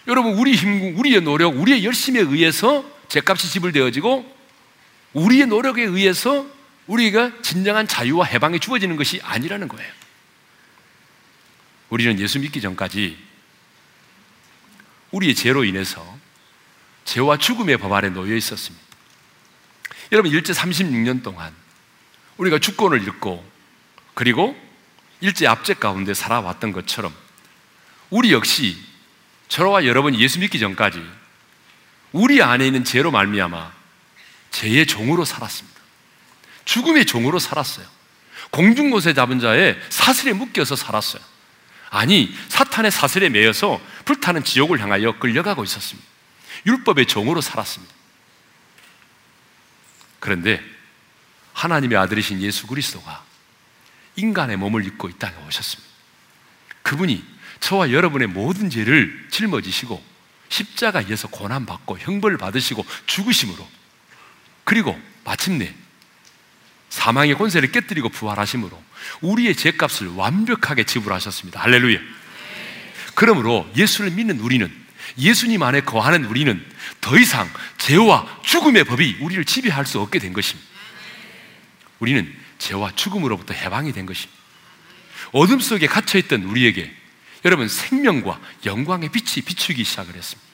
여러분, 0.08 0.34
우리 0.34 0.56
힘, 0.56 0.98
우리의 0.98 1.22
노력, 1.22 1.56
우리의 1.56 1.86
열심에 1.86 2.20
의해서 2.20 2.84
죄값이 3.08 3.48
지불되어지고 3.48 4.36
우리의 5.14 5.46
노력에 5.46 5.84
의해서 5.84 6.59
우리가 6.90 7.40
진정한 7.42 7.86
자유와 7.86 8.26
해방이 8.26 8.58
주어지는 8.58 8.96
것이 8.96 9.20
아니라는 9.22 9.68
거예요. 9.68 9.92
우리는 11.88 12.18
예수 12.18 12.40
믿기 12.40 12.60
전까지 12.60 13.16
우리의 15.12 15.36
죄로 15.36 15.62
인해서 15.64 16.18
죄와 17.04 17.36
죽음의 17.38 17.78
법 17.78 17.92
아래 17.92 18.10
놓여 18.10 18.34
있었습니다. 18.34 18.84
여러분, 20.10 20.32
일제 20.32 20.52
36년 20.52 21.22
동안 21.22 21.54
우리가 22.38 22.58
주권을 22.58 23.02
잃고 23.02 23.48
그리고 24.14 24.60
일제 25.20 25.46
압제 25.46 25.74
가운데 25.74 26.12
살아왔던 26.12 26.72
것처럼 26.72 27.14
우리 28.08 28.32
역시 28.32 28.76
저와 29.46 29.84
여러분이 29.84 30.20
예수 30.20 30.40
믿기 30.40 30.58
전까지 30.58 31.00
우리 32.12 32.42
안에 32.42 32.66
있는 32.66 32.82
죄로 32.82 33.12
말미암아 33.12 33.72
죄의 34.50 34.86
종으로 34.86 35.24
살았습니다. 35.24 35.69
죽음의 36.64 37.06
종으로 37.06 37.38
살았어요. 37.38 37.86
공중곳에 38.50 39.14
잡은 39.14 39.40
자의 39.40 39.78
사슬에 39.88 40.32
묶여서 40.32 40.76
살았어요. 40.76 41.22
아니, 41.90 42.34
사탄의 42.48 42.90
사슬에 42.90 43.28
매여서 43.28 43.80
불타는 44.04 44.44
지옥을 44.44 44.80
향하여 44.80 45.18
끌려가고 45.18 45.64
있었습니다. 45.64 46.08
율법의 46.66 47.06
종으로 47.06 47.40
살았습니다. 47.40 47.92
그런데 50.20 50.62
하나님의 51.52 51.98
아들이신 51.98 52.40
예수 52.42 52.66
그리스도가 52.66 53.24
인간의 54.16 54.56
몸을 54.56 54.86
입고 54.86 55.08
이 55.08 55.14
땅에 55.18 55.34
오셨습니다. 55.46 55.90
그분이 56.82 57.24
저와 57.60 57.90
여러분의 57.92 58.28
모든 58.28 58.70
죄를 58.70 59.28
짊어지시고 59.30 60.02
십자가에서 60.48 61.28
고난받고 61.28 61.98
형벌 61.98 62.38
받으시고 62.38 62.84
죽으심으로 63.06 63.66
그리고 64.64 65.00
마침내 65.24 65.74
사망의 66.90 67.36
권세를 67.36 67.72
깨뜨리고 67.72 68.08
부활하심으로 68.10 68.82
우리의 69.22 69.54
죄값을 69.56 70.08
완벽하게 70.08 70.84
지불하셨습니다. 70.84 71.60
할렐루야. 71.60 71.98
그러므로 73.14 73.70
예수를 73.76 74.10
믿는 74.10 74.40
우리는 74.40 74.70
예수님 75.18 75.62
안에 75.62 75.80
거하는 75.80 76.24
우리는 76.24 76.64
더 77.00 77.18
이상 77.18 77.48
죄와 77.78 78.40
죽음의 78.42 78.84
법이 78.84 79.18
우리를 79.20 79.44
지배할 79.44 79.86
수 79.86 80.00
없게 80.00 80.18
된 80.18 80.32
것입니다. 80.32 80.68
우리는 82.00 82.32
죄와 82.58 82.92
죽음으로부터 82.94 83.54
해방이 83.54 83.92
된 83.92 84.06
것입니다. 84.06 84.38
어둠 85.32 85.60
속에 85.60 85.86
갇혀있던 85.86 86.42
우리에게 86.42 86.92
여러분 87.44 87.68
생명과 87.68 88.40
영광의 88.66 89.10
빛이 89.10 89.44
비추기 89.44 89.84
시작을 89.84 90.14
했습니다. 90.14 90.50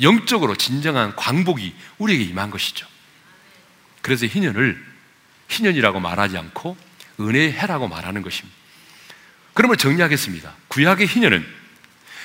영적으로 0.00 0.56
진정한 0.56 1.14
광복이 1.16 1.74
우리에게 1.98 2.24
임한 2.24 2.50
것이죠. 2.50 2.86
그래서 4.02 4.26
희년을 4.26 4.93
희년이라고 5.48 6.00
말하지 6.00 6.36
않고 6.38 6.76
은혜의 7.20 7.52
해라고 7.52 7.88
말하는 7.88 8.22
것입니다. 8.22 8.56
그러면 9.52 9.76
정리하겠습니다. 9.78 10.52
구약의 10.68 11.06
희년은 11.06 11.46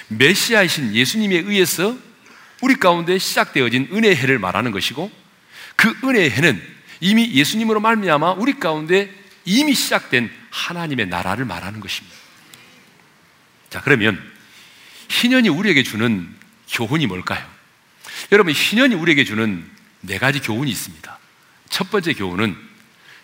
메시아이신 0.09 0.95
예수님에 0.95 1.35
의해서 1.35 1.95
우리 2.61 2.75
가운데 2.75 3.17
시작되어진 3.17 3.89
은혜의 3.91 4.15
해를 4.15 4.39
말하는 4.39 4.71
것이고 4.71 5.11
그 5.75 5.95
은혜의 6.03 6.31
해는 6.31 6.61
이미 6.99 7.31
예수님으로 7.31 7.79
말미암아 7.79 8.33
우리 8.33 8.59
가운데 8.59 9.13
이미 9.45 9.73
시작된 9.73 10.29
하나님의 10.49 11.07
나라를 11.07 11.45
말하는 11.45 11.79
것입니다. 11.79 12.17
자, 13.69 13.81
그러면 13.81 14.19
희년이 15.09 15.49
우리에게 15.49 15.83
주는 15.83 16.27
교훈이 16.69 17.07
뭘까요? 17.07 17.47
여러분, 18.31 18.53
희년이 18.53 18.95
우리에게 18.95 19.23
주는 19.23 19.65
네 20.01 20.17
가지 20.17 20.39
교훈이 20.39 20.69
있습니다. 20.69 21.17
첫 21.69 21.89
번째 21.89 22.13
교훈은 22.13 22.68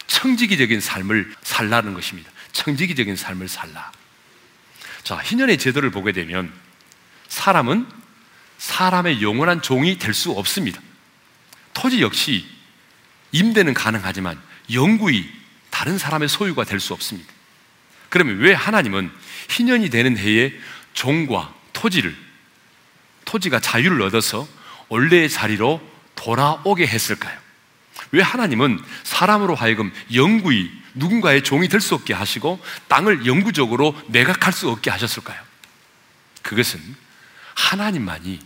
청지기적인 0.08 0.80
삶을 0.80 1.34
살라는 1.44 1.94
것입니다. 1.94 2.32
청지기적인 2.52 3.16
삶을 3.16 3.48
살라. 3.48 3.92
자, 5.04 5.18
희년의 5.18 5.58
제도를 5.58 5.92
보게 5.92 6.12
되면 6.12 6.52
사람은 7.28 7.88
사람의 8.58 9.22
영원한 9.22 9.62
종이 9.62 9.98
될 9.98 10.14
수 10.14 10.32
없습니다. 10.32 10.82
토지 11.74 12.02
역시 12.02 12.46
임대는 13.32 13.74
가능하지만 13.74 14.42
영구히 14.72 15.30
다른 15.70 15.98
사람의 15.98 16.30
소유가 16.30 16.64
될 16.64 16.80
수 16.80 16.94
없습니다. 16.94 17.32
그러면 18.10 18.38
왜 18.38 18.54
하나님은 18.54 19.12
희년이 19.50 19.90
되는 19.90 20.18
해에 20.18 20.54
종과 20.94 21.54
토지를 21.74 22.16
토지가 23.26 23.60
자유를 23.60 24.02
얻어서 24.02 24.48
원래의 24.88 25.30
자리로 25.30 25.82
돌아오게 26.16 26.88
했을까요? 26.88 27.38
왜 28.16 28.22
하나님은 28.24 28.82
사람으로 29.04 29.56
하여금 29.56 29.92
영구히 30.14 30.72
누군가의 30.94 31.44
종이 31.44 31.68
될 31.68 31.82
수 31.82 31.96
없게 31.96 32.14
하시고 32.14 32.64
땅을 32.88 33.26
영구적으로 33.26 33.94
매각할 34.08 34.54
수 34.54 34.70
없게 34.70 34.90
하셨을까요? 34.90 35.40
그것은 36.42 36.80
하나님만이 37.56 38.40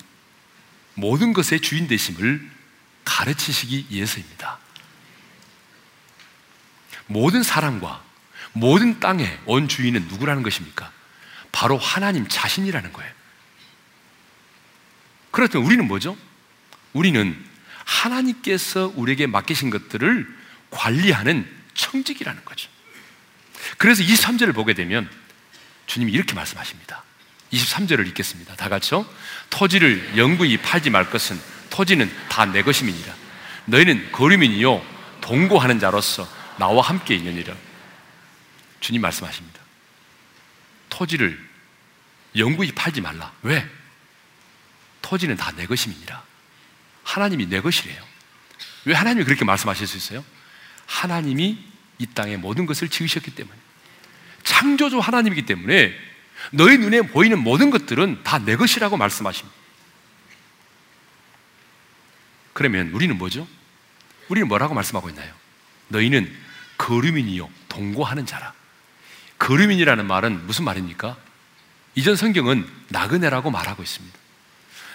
모든 0.95 1.33
것의 1.33 1.61
주인 1.61 1.87
되심을 1.87 2.49
가르치시기 3.05 3.85
위해서입니다. 3.89 4.57
모든 7.05 7.43
사람과 7.43 8.03
모든 8.53 8.99
땅의 8.99 9.39
온 9.45 9.67
주인은 9.67 10.07
누구라는 10.07 10.41
것입니까? 10.41 10.91
바로 11.51 11.77
하나님 11.77 12.27
자신이라는 12.27 12.91
거예요. 12.91 13.11
그렇다면 15.29 15.67
우리는 15.67 15.87
뭐죠? 15.87 16.17
우리는 16.93 17.48
하나님께서 17.89 18.91
우리에게 18.95 19.25
맡기신 19.27 19.69
것들을 19.71 20.27
관리하는 20.69 21.49
청직이라는 21.73 22.45
거죠. 22.45 22.69
그래서 23.77 24.03
23절을 24.03 24.53
보게 24.53 24.73
되면 24.73 25.09
주님이 25.87 26.11
이렇게 26.11 26.33
말씀하십니다. 26.35 27.03
23절을 27.51 28.07
읽겠습니다. 28.09 28.55
다 28.55 28.69
같이요. 28.69 29.07
토지를 29.49 30.17
영구히 30.17 30.57
팔지 30.57 30.91
말 30.91 31.09
것은 31.09 31.39
토지는 31.71 32.11
다 32.29 32.45
내 32.45 32.61
것임이니라. 32.61 33.13
너희는 33.65 34.11
거류민이요 34.11 34.85
동고하는 35.21 35.79
자로서 35.79 36.29
나와 36.57 36.83
함께 36.83 37.15
있느니라. 37.15 37.55
주님 38.81 39.01
말씀하십니다. 39.01 39.59
토지를 40.89 41.43
영구히 42.35 42.71
팔지 42.71 43.01
말라. 43.01 43.31
왜? 43.41 43.67
토지는 45.01 45.35
다 45.37 45.51
내 45.51 45.65
것임이니라. 45.65 46.28
하나님이 47.09 47.47
내 47.47 47.59
것이래요. 47.59 48.03
왜 48.85 48.93
하나님이 48.93 49.25
그렇게 49.25 49.43
말씀하실 49.43 49.87
수 49.87 49.97
있어요? 49.97 50.23
하나님이 50.85 51.57
이 51.97 52.05
땅의 52.05 52.37
모든 52.37 52.67
것을 52.67 52.87
지으셨기 52.87 53.31
때문에. 53.33 53.57
창조주 54.43 54.99
하나님이기 54.99 55.45
때문에 55.45 55.93
너희 56.51 56.77
눈에 56.77 57.01
보이는 57.01 57.39
모든 57.39 57.71
것들은 57.71 58.21
다 58.23 58.37
내 58.39 58.55
것이라고 58.55 58.95
말씀하십니다. 58.95 59.57
그러면 62.53 62.89
우리는 62.91 63.17
뭐죠? 63.17 63.47
우리는 64.27 64.47
뭐라고 64.47 64.73
말씀하고 64.75 65.09
있나요? 65.09 65.33
너희는 65.87 66.31
거류민이요, 66.77 67.49
동거하는 67.69 68.25
자라. 68.27 68.53
거류민이라는 69.39 70.05
말은 70.05 70.45
무슨 70.45 70.63
말입니까? 70.65 71.17
이전 71.95 72.15
성경은 72.15 72.69
나그네라고 72.89 73.49
말하고 73.49 73.81
있습니다. 73.81 74.17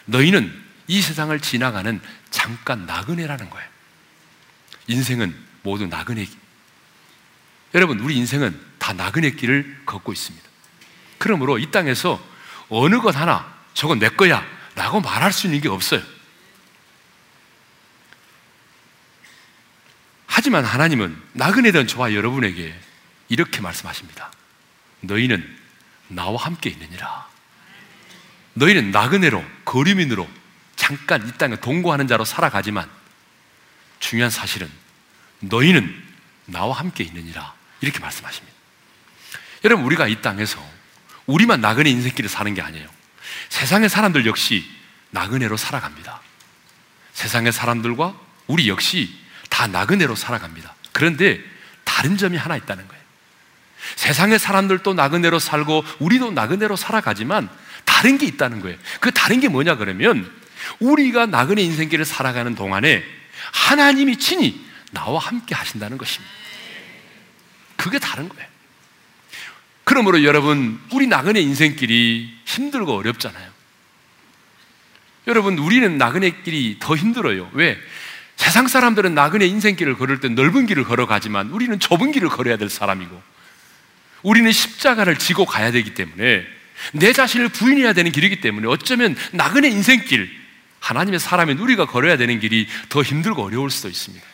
너희는 0.06 0.63
이 0.86 1.00
세상을 1.00 1.38
지나가는 1.40 2.00
잠깐 2.30 2.86
나그네라는 2.86 3.50
거예요. 3.50 3.68
인생은 4.86 5.34
모두 5.62 5.86
나그네. 5.86 6.26
여러분, 7.74 8.00
우리 8.00 8.16
인생은 8.16 8.60
다 8.78 8.92
나그네 8.92 9.32
길을 9.32 9.82
걷고 9.86 10.12
있습니다. 10.12 10.46
그러므로 11.18 11.58
이 11.58 11.70
땅에서 11.70 12.22
어느 12.68 13.00
것 13.00 13.16
하나 13.16 13.52
저건 13.72 13.98
내 13.98 14.08
거야 14.08 14.46
라고 14.74 15.00
말할 15.00 15.32
수 15.32 15.46
있는 15.46 15.60
게 15.60 15.68
없어요. 15.68 16.02
하지만 20.26 20.64
하나님은 20.64 21.20
나그네던 21.32 21.86
저와 21.86 22.12
여러분에게 22.12 22.78
이렇게 23.28 23.60
말씀하십니다. 23.60 24.30
너희는 25.00 25.58
나와 26.08 26.44
함께 26.44 26.70
있느니라. 26.70 27.28
너희는 28.54 28.90
나그네로, 28.90 29.44
거류민으로 29.64 30.28
잠깐 30.84 31.26
이 31.26 31.32
땅에 31.38 31.56
동거하는 31.56 32.06
자로 32.06 32.26
살아가지만 32.26 32.86
중요한 34.00 34.30
사실은 34.30 34.70
너희는 35.40 36.02
나와 36.44 36.78
함께 36.78 37.02
있느니라. 37.04 37.54
이렇게 37.80 38.00
말씀하십니다. 38.00 38.54
여러분, 39.64 39.86
우리가 39.86 40.08
이 40.08 40.20
땅에서 40.20 40.62
우리만 41.24 41.62
나그네 41.62 41.88
인생길을 41.88 42.28
사는 42.28 42.52
게 42.52 42.60
아니에요. 42.60 42.86
세상의 43.48 43.88
사람들 43.88 44.26
역시 44.26 44.70
나그네로 45.08 45.56
살아갑니다. 45.56 46.20
세상의 47.14 47.52
사람들과 47.52 48.14
우리 48.46 48.68
역시 48.68 49.18
다 49.48 49.66
나그네로 49.66 50.14
살아갑니다. 50.14 50.74
그런데 50.92 51.40
다른 51.84 52.18
점이 52.18 52.36
하나 52.36 52.58
있다는 52.58 52.86
거예요. 52.86 53.02
세상의 53.96 54.38
사람들도 54.38 54.92
나그네로 54.92 55.38
살고 55.38 55.82
우리도 56.00 56.32
나그네로 56.32 56.76
살아가지만 56.76 57.48
다른 57.86 58.18
게 58.18 58.26
있다는 58.26 58.60
거예요. 58.60 58.76
그 59.00 59.10
다른 59.12 59.40
게 59.40 59.48
뭐냐 59.48 59.76
그러면 59.76 60.43
우리가 60.80 61.26
나그네 61.26 61.62
인생길을 61.62 62.04
살아가는 62.04 62.54
동안에 62.54 63.04
하나님이 63.52 64.18
친히 64.18 64.64
나와 64.92 65.18
함께 65.18 65.54
하신다는 65.54 65.98
것입니다. 65.98 66.32
그게 67.76 67.98
다른 67.98 68.28
거예요. 68.28 68.46
그러므로 69.84 70.24
여러분, 70.24 70.80
우리 70.92 71.06
나그네 71.06 71.40
인생길이 71.40 72.34
힘들고 72.46 72.96
어렵잖아요. 72.96 73.50
여러분, 75.26 75.58
우리는 75.58 75.98
나그네 75.98 76.42
길이 76.42 76.78
더 76.80 76.96
힘들어요. 76.96 77.50
왜? 77.52 77.78
세상 78.36 78.66
사람들은 78.66 79.14
나그네 79.14 79.46
인생길을 79.46 79.96
걸을 79.96 80.20
때 80.20 80.28
넓은 80.28 80.66
길을 80.66 80.84
걸어가지만 80.84 81.50
우리는 81.50 81.78
좁은 81.78 82.12
길을 82.12 82.28
걸어야 82.28 82.56
될 82.56 82.68
사람이고 82.68 83.22
우리는 84.22 84.50
십자가를 84.50 85.18
지고 85.18 85.44
가야 85.44 85.70
되기 85.70 85.94
때문에 85.94 86.44
내 86.92 87.12
자신을 87.12 87.50
부인해야 87.50 87.92
되는 87.92 88.10
길이기 88.10 88.40
때문에 88.40 88.66
어쩌면 88.66 89.16
나그네 89.32 89.68
인생길, 89.68 90.30
하나님의 90.84 91.18
사람인 91.18 91.58
우리가 91.58 91.86
걸어야 91.86 92.18
되는 92.18 92.38
길이 92.40 92.68
더 92.90 93.02
힘들고 93.02 93.42
어려울 93.42 93.70
수도 93.70 93.88
있습니다. 93.88 94.24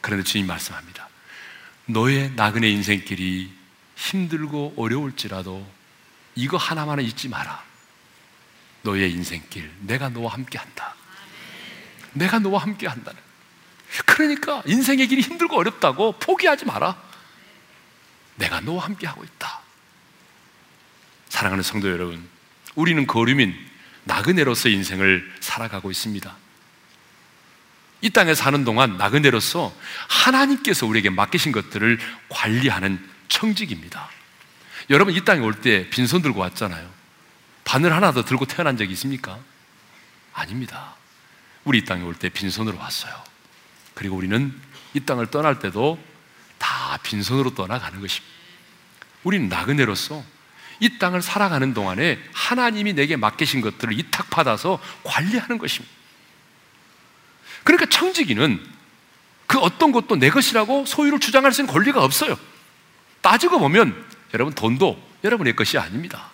그런데 0.00 0.22
주님 0.22 0.46
말씀합니다. 0.46 1.08
너의 1.86 2.30
나그네 2.36 2.70
인생길이 2.70 3.52
힘들고 3.96 4.74
어려울지라도 4.76 5.68
이거 6.36 6.56
하나만은 6.56 7.02
잊지 7.02 7.28
마라. 7.28 7.64
너의 8.82 9.10
인생길, 9.10 9.68
내가 9.80 10.08
너와 10.08 10.34
함께 10.34 10.56
한다. 10.56 10.94
내가 12.12 12.38
너와 12.38 12.62
함께 12.62 12.86
한다는. 12.86 13.20
그러니까 14.06 14.62
인생의 14.66 15.08
길이 15.08 15.20
힘들고 15.20 15.58
어렵다고 15.58 16.12
포기하지 16.20 16.64
마라. 16.64 16.96
내가 18.36 18.60
너와 18.60 18.84
함께 18.84 19.08
하고 19.08 19.24
있다. 19.24 19.60
사랑하는 21.28 21.64
성도 21.64 21.90
여러분, 21.90 22.28
우리는 22.76 23.04
거류민 23.08 23.69
나그네로서 24.04 24.68
인생을 24.68 25.32
살아가고 25.40 25.90
있습니다. 25.90 26.36
이 28.02 28.10
땅에 28.10 28.34
사는 28.34 28.64
동안 28.64 28.96
나그네로서 28.96 29.74
하나님께서 30.08 30.86
우리에게 30.86 31.10
맡기신 31.10 31.52
것들을 31.52 31.98
관리하는 32.30 33.06
청직입니다. 33.28 34.08
여러분 34.88 35.14
이 35.14 35.24
땅에 35.24 35.40
올 35.40 35.54
때 35.60 35.88
빈손 35.90 36.22
들고 36.22 36.40
왔잖아요. 36.40 36.90
바늘 37.64 37.92
하나 37.92 38.12
더 38.12 38.24
들고 38.24 38.46
태어난 38.46 38.76
적이 38.76 38.92
있습니까? 38.94 39.38
아닙니다. 40.32 40.96
우리 41.64 41.78
이 41.78 41.84
땅에 41.84 42.02
올 42.02 42.14
때 42.14 42.28
빈손으로 42.30 42.78
왔어요. 42.78 43.12
그리고 43.94 44.16
우리는 44.16 44.58
이 44.94 45.00
땅을 45.00 45.26
떠날 45.26 45.58
때도 45.58 46.02
다 46.58 46.98
빈손으로 47.02 47.54
떠나가는 47.54 48.00
것입니다. 48.00 48.34
우리는 49.22 49.48
나그네로서 49.48 50.24
이 50.80 50.98
땅을 50.98 51.22
살아가는 51.22 51.74
동안에 51.74 52.18
하나님이 52.32 52.94
내게 52.94 53.16
맡기신 53.16 53.60
것들을 53.60 53.98
이탁받아서 53.98 54.80
관리하는 55.04 55.58
것입니다. 55.58 55.94
그러니까 57.64 57.88
청지기는 57.90 58.66
그 59.46 59.58
어떤 59.58 59.92
것도 59.92 60.16
내 60.16 60.30
것이라고 60.30 60.86
소유를 60.86 61.20
주장할 61.20 61.52
수 61.52 61.60
있는 61.60 61.72
권리가 61.72 62.02
없어요. 62.02 62.38
따지고 63.20 63.58
보면 63.58 64.06
여러분 64.32 64.54
돈도 64.54 65.10
여러분의 65.22 65.54
것이 65.54 65.76
아닙니다. 65.76 66.30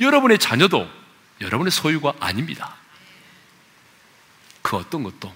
여러분의 0.00 0.38
자녀도 0.38 0.88
여러분의 1.40 1.70
소유가 1.70 2.12
아닙니다. 2.20 2.76
그 4.60 4.76
어떤 4.76 5.02
것도 5.02 5.34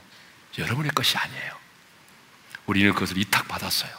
여러분의 0.59 0.91
것이 0.91 1.17
아니에요. 1.17 1.57
우리는 2.67 2.93
그것을 2.93 3.17
이탁받았어요. 3.19 3.91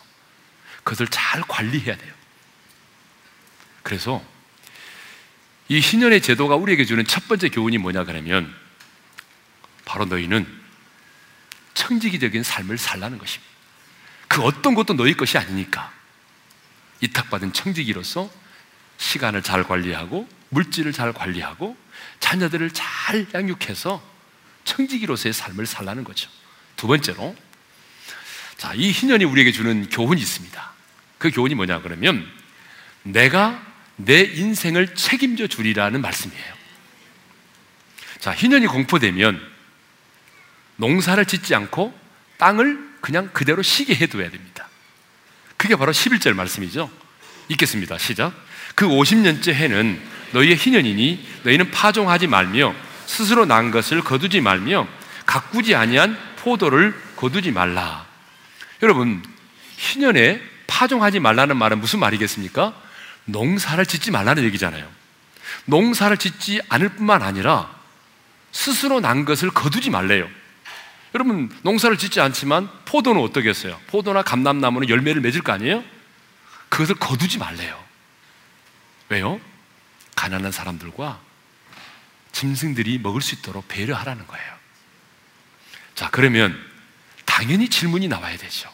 그것을 0.83 1.07
잘 1.07 1.41
관리해야 1.41 1.97
돼요. 1.97 2.13
그래서 3.83 4.23
이 5.67 5.79
신년의 5.79 6.21
제도가 6.21 6.55
우리에게 6.55 6.85
주는 6.85 7.05
첫 7.05 7.27
번째 7.27 7.49
교훈이 7.49 7.77
뭐냐 7.77 8.03
그러면 8.05 8.53
바로 9.85 10.05
너희는 10.05 10.47
청지기적인 11.73 12.43
삶을 12.43 12.77
살라는 12.77 13.17
것입니다. 13.17 13.53
그 14.27 14.41
어떤 14.41 14.73
것도 14.73 14.93
너희 14.93 15.13
것이 15.15 15.37
아니니까 15.37 15.91
이탁받은 17.01 17.53
청지기로서 17.53 18.29
시간을 18.97 19.43
잘 19.43 19.63
관리하고 19.63 20.27
물질을 20.49 20.93
잘 20.93 21.13
관리하고 21.13 21.75
자녀들을 22.19 22.71
잘 22.71 23.27
양육해서 23.33 24.01
청지기로서의 24.65 25.33
삶을 25.33 25.65
살라는 25.65 26.03
거죠. 26.03 26.29
두 26.75 26.87
번째로 26.87 27.35
자, 28.57 28.73
이 28.75 28.91
희년이 28.91 29.25
우리에게 29.25 29.51
주는 29.51 29.89
교훈이 29.89 30.21
있습니다. 30.21 30.73
그 31.17 31.31
교훈이 31.31 31.55
뭐냐 31.55 31.81
그러면 31.81 32.25
내가 33.03 33.72
내 33.95 34.21
인생을 34.21 34.95
책임져 34.95 35.47
주리라는 35.47 36.01
말씀이에요. 36.01 36.53
자, 38.19 38.31
희년이 38.31 38.67
공포되면 38.67 39.39
농사를 40.77 41.23
짓지 41.25 41.53
않고 41.55 41.93
땅을 42.37 42.93
그냥 43.01 43.29
그대로 43.33 43.61
쉬게 43.61 43.95
해둬야 43.95 44.29
됩니다. 44.29 44.67
그게 45.57 45.75
바로 45.75 45.91
11절 45.91 46.33
말씀이죠. 46.33 46.89
읽겠습니다. 47.49 47.97
시작. 47.97 48.33
그 48.75 48.87
50년째 48.87 49.53
해는 49.53 50.01
너희의 50.31 50.55
희년이니 50.55 51.27
너희는 51.43 51.71
파종하지 51.71 52.27
말며 52.27 52.73
스스로 53.05 53.45
난 53.45 53.71
것을 53.71 54.01
거두지 54.01 54.41
말며 54.41 54.87
가꾸지 55.25 55.75
아니한 55.75 56.17
포도를 56.37 56.99
거두지 57.15 57.51
말라. 57.51 58.05
여러분, 58.81 59.23
희년에 59.77 60.41
파종하지 60.67 61.19
말라는 61.19 61.55
말은 61.57 61.79
무슨 61.79 61.99
말이겠습니까? 61.99 62.73
농사를 63.25 63.85
짓지 63.85 64.11
말라는 64.11 64.43
얘기잖아요. 64.43 64.89
농사를 65.65 66.17
짓지 66.17 66.61
않을 66.69 66.89
뿐만 66.89 67.21
아니라 67.21 67.73
스스로 68.51 68.99
난 68.99 69.25
것을 69.25 69.49
거두지 69.49 69.89
말래요. 69.89 70.29
여러분 71.15 71.55
농사를 71.61 71.97
짓지 71.97 72.19
않지만 72.21 72.69
포도는 72.85 73.21
어떻게 73.21 73.49
했어요? 73.49 73.79
포도나 73.87 74.23
감람나무는 74.23 74.89
열매를 74.89 75.21
맺을 75.21 75.41
거 75.41 75.51
아니에요? 75.53 75.83
그것을 76.69 76.95
거두지 76.95 77.37
말래요. 77.37 77.81
왜요? 79.09 79.39
가난한 80.15 80.51
사람들과 80.51 81.19
짐승들이 82.31 82.99
먹을 82.99 83.21
수 83.21 83.35
있도록 83.35 83.67
배려하라는 83.67 84.25
거예요. 84.25 84.53
자, 85.93 86.09
그러면 86.09 86.59
당연히 87.25 87.69
질문이 87.69 88.07
나와야 88.07 88.37
되죠. 88.37 88.71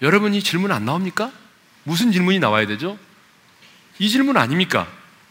여러분이 0.00 0.42
질문 0.42 0.72
안 0.72 0.84
나옵니까? 0.84 1.32
무슨 1.84 2.12
질문이 2.12 2.38
나와야 2.38 2.66
되죠? 2.66 2.98
이 3.98 4.08
질문 4.08 4.36
아닙니까? 4.36 4.86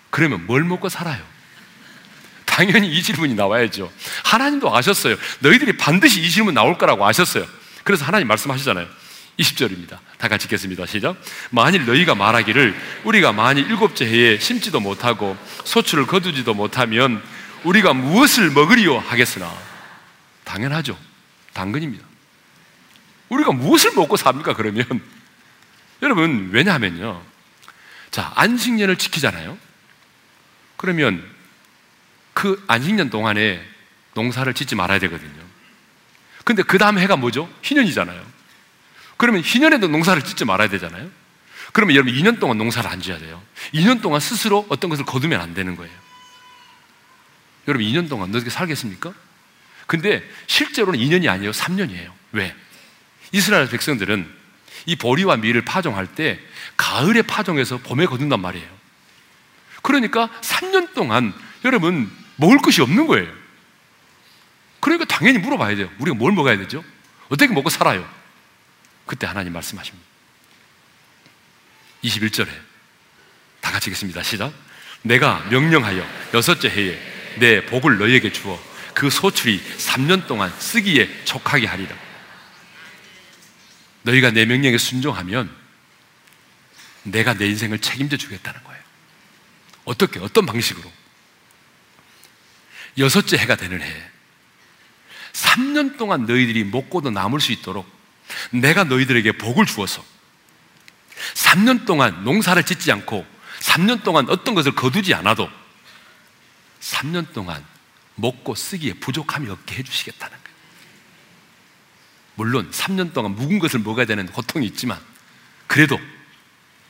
그러면 0.10 0.46
뭘 0.46 0.64
먹고 0.64 0.90
살아요? 0.90 1.24
당연히 2.46 2.92
이 2.92 3.04
질문이 3.04 3.36
나와야죠. 3.36 3.92
하나님도 4.24 4.76
아셨어요. 4.76 5.16
너희들이 5.40 5.78
반드시 5.78 6.22
이 6.22 6.30
질문 6.30 6.54
나올 6.56 6.78
거라고 6.78 7.06
아셨어요. 7.06 7.46
그래서 7.84 8.04
하나님 8.06 8.28
말씀하시잖아요. 8.28 8.88
20절입니다. 9.40 10.00
다 10.18 10.28
같이 10.28 10.46
읽겠습니다. 10.46 10.86
시작. 10.88 11.16
만일 11.52 11.86
너희가 11.86 12.16
말하기를 12.16 12.76
우리가 13.04 13.32
만일 13.34 13.70
일곱째 13.70 14.06
해에 14.06 14.40
심지도 14.40 14.80
못하고 14.80 15.38
소출을 15.64 16.08
거두지도 16.08 16.54
못하면 16.56 17.22
우리가 17.64 17.94
무엇을 17.94 18.50
먹으리요 18.52 18.98
하겠으나 18.98 19.54
당연하죠. 20.44 20.98
당근입니다. 21.54 22.06
우리가 23.30 23.52
무엇을 23.52 23.92
먹고 23.94 24.18
삽니까 24.18 24.54
그러면 24.54 24.86
여러분 26.02 26.50
왜냐하면요. 26.52 27.22
자 28.18 28.32
안식년을 28.34 28.96
지키잖아요. 28.96 29.56
그러면 30.76 31.24
그 32.34 32.64
안식년 32.66 33.12
동안에 33.12 33.64
농사를 34.16 34.52
짓지 34.56 34.74
말아야 34.74 34.98
되거든요. 34.98 35.44
근데 36.44 36.64
그 36.64 36.80
다음 36.80 36.98
해가 36.98 37.16
뭐죠? 37.16 37.48
희년이잖아요. 37.62 38.26
그러면 39.18 39.44
희년에도 39.44 39.88
농사를 39.88 40.20
짓지 40.24 40.46
말아야 40.46 40.68
되잖아요. 40.68 41.08
그러면 41.74 41.96
여러분 41.96 42.12
2년 42.12 42.40
동안 42.40 42.58
농사를 42.58 42.90
안 42.90 43.02
지어야 43.02 43.20
돼요. 43.20 43.40
2년 43.76 44.02
동안 44.02 44.20
스스로 44.20 44.66
어떤 44.70 44.90
것을 44.90 45.06
거두면 45.06 45.40
안 45.40 45.54
되는 45.54 45.76
거예요. 45.76 45.94
여러분 47.68 47.86
2년 47.86 48.10
동안 48.10 48.30
어떻게 48.30 48.50
살겠습니까? 48.50 49.14
근데 49.86 50.28
실제로는 50.48 51.00
2년이 51.00 51.30
아니에요. 51.30 51.52
3년이에요. 51.52 52.12
왜? 52.32 52.56
이스라엘 53.32 53.70
백성들은 53.70 54.37
이 54.88 54.96
보리와 54.96 55.36
밀을 55.36 55.64
파종할 55.64 56.08
때 56.08 56.40
가을에 56.78 57.22
파종해서 57.22 57.78
봄에 57.80 58.06
거둔단 58.06 58.40
말이에요. 58.40 58.68
그러니까 59.84 60.30
3년 60.42 60.94
동안 60.94 61.34
여러분 61.66 62.10
먹을 62.38 62.58
것이 62.60 62.82
없는 62.82 63.06
거예요. 63.06 63.32
그러니까 64.80 65.06
당연히 65.06 65.40
물어봐야 65.40 65.76
돼요. 65.76 65.90
우리가 66.00 66.16
뭘 66.16 66.32
먹어야 66.32 66.58
되죠? 66.58 66.84
어떻게 67.28 67.54
먹고 67.54 67.70
살아요? 67.70 68.10
그때 69.06 69.28
하나님 69.28 69.52
말씀하십니다. 69.52 70.08
21절에 72.06 72.48
다 73.60 73.72
같이 73.72 73.90
읽겠습니다. 73.90 74.24
시작. 74.24 74.54
내가 75.02 75.46
명령하여 75.50 76.02
여섯째 76.34 76.70
해에 76.70 76.98
내 77.40 77.66
복을 77.66 77.98
너희에게 77.98 78.32
주어 78.32 78.58
그 78.94 79.10
소출이 79.10 79.62
3년 79.78 80.28
동안 80.28 80.50
쓰기에 80.58 81.26
족하게 81.26 81.68
하리라. 81.68 82.07
너희가 84.08 84.32
내 84.32 84.46
명령에 84.46 84.78
순종하면 84.78 85.54
내가 87.04 87.34
내 87.34 87.48
인생을 87.48 87.80
책임져 87.80 88.18
주겠다는 88.18 88.64
거예요. 88.64 88.82
어떻게, 89.86 90.20
어떤 90.20 90.46
방식으로? 90.46 90.92
여섯째 92.98 93.38
해가 93.38 93.56
되는 93.56 93.82
해. 93.82 94.12
3년 95.34 95.98
동안 95.98 96.26
너희들이 96.26 96.64
먹고도 96.66 97.12
남을 97.12 97.40
수 97.40 97.52
있도록 97.52 97.88
내가 98.52 98.84
너희들에게 98.84 99.34
복을 99.34 99.66
주어서 99.66 100.04
3년 101.36 101.86
동안 101.86 102.24
농사를 102.24 102.62
짓지 102.64 102.92
않고 102.92 103.26
3년 103.60 104.04
동안 104.04 104.28
어떤 104.30 104.56
것을 104.56 104.74
거두지 104.74 105.14
않아도 105.14 105.50
3년 106.82 107.34
동안 107.34 107.64
먹고 108.16 108.56
쓰기에 108.56 108.94
부족함이 108.94 109.50
없게 109.50 109.76
해주시겠다는 109.76 110.38
거예요. 110.38 110.47
물론 112.38 112.70
3년 112.72 113.14
동안 113.14 113.36
묵은 113.36 113.60
것을 113.60 113.80
먹어야 113.80 114.06
되는 114.06 114.26
고통이 114.28 114.66
있지만 114.68 115.00
그래도 115.66 116.00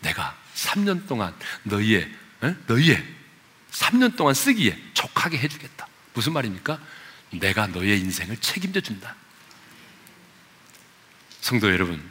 내가 0.01 0.38
3년 0.53 1.07
동안 1.07 1.33
너희의 1.63 2.12
에? 2.43 2.55
너희의 2.67 3.03
3년 3.71 4.15
동안 4.15 4.33
쓰기에 4.33 4.77
족하게 4.93 5.38
해주겠다. 5.39 5.88
무슨 6.13 6.33
말입니까? 6.33 6.79
내가 7.31 7.67
너의 7.67 7.99
인생을 7.99 8.38
책임져 8.38 8.81
준다. 8.81 9.15
성도 11.41 11.71
여러분, 11.71 12.03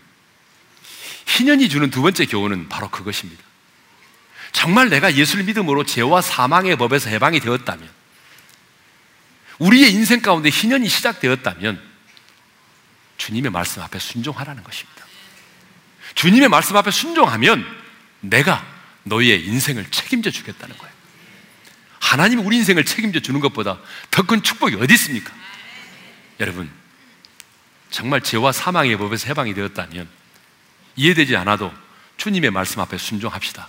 희년이 1.27 1.68
주는 1.68 1.90
두 1.90 2.01
번째 2.01 2.25
교훈은 2.25 2.68
바로 2.68 2.88
그것입니다. 2.88 3.44
정말 4.53 4.88
내가 4.88 5.14
예수를 5.14 5.44
믿음으로 5.44 5.85
죄와 5.85 6.22
사망의 6.22 6.77
법에서 6.77 7.11
해방이 7.11 7.40
되었다면, 7.40 7.88
우리의 9.59 9.92
인생 9.92 10.22
가운데 10.22 10.49
희년이 10.49 10.88
시작되었다면, 10.88 11.96
주님의 13.17 13.51
말씀 13.51 13.83
앞에 13.83 13.99
순종하라는 13.99 14.63
것입니다. 14.63 15.05
주님의 16.15 16.49
말씀 16.49 16.77
앞에 16.77 16.91
순종하면 16.91 17.65
내가 18.21 18.65
너희의 19.05 19.45
인생을 19.47 19.91
책임져 19.91 20.31
주겠다는 20.31 20.77
거예요. 20.77 20.95
하나님이 22.01 22.43
우리 22.43 22.57
인생을 22.57 22.85
책임져 22.85 23.21
주는 23.21 23.41
것보다 23.41 23.79
더 24.11 24.23
큰 24.23 24.43
축복이 24.43 24.77
어디 24.77 24.95
있습니까? 24.95 25.33
여러분, 26.41 26.71
정말 27.91 28.21
죄와 28.21 28.53
사망의 28.53 28.97
법에서 28.99 29.29
해방이 29.29 29.55
되었다면 29.55 30.09
이해되지 30.97 31.37
않아도 31.37 31.73
주님의 32.17 32.51
말씀 32.51 32.81
앞에 32.81 32.99
순종합시다. 32.99 33.69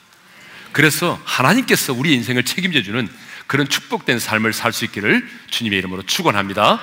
그래서 0.71 1.19
하나님께서 1.25 1.93
우리 1.93 2.13
인생을 2.13 2.43
책임져 2.43 2.81
주는 2.81 3.09
그런 3.47 3.67
축복된 3.67 4.19
삶을 4.19 4.53
살 4.53 4.73
수 4.73 4.85
있기를 4.85 5.27
주님의 5.49 5.79
이름으로 5.79 6.03
축원합니다. 6.03 6.81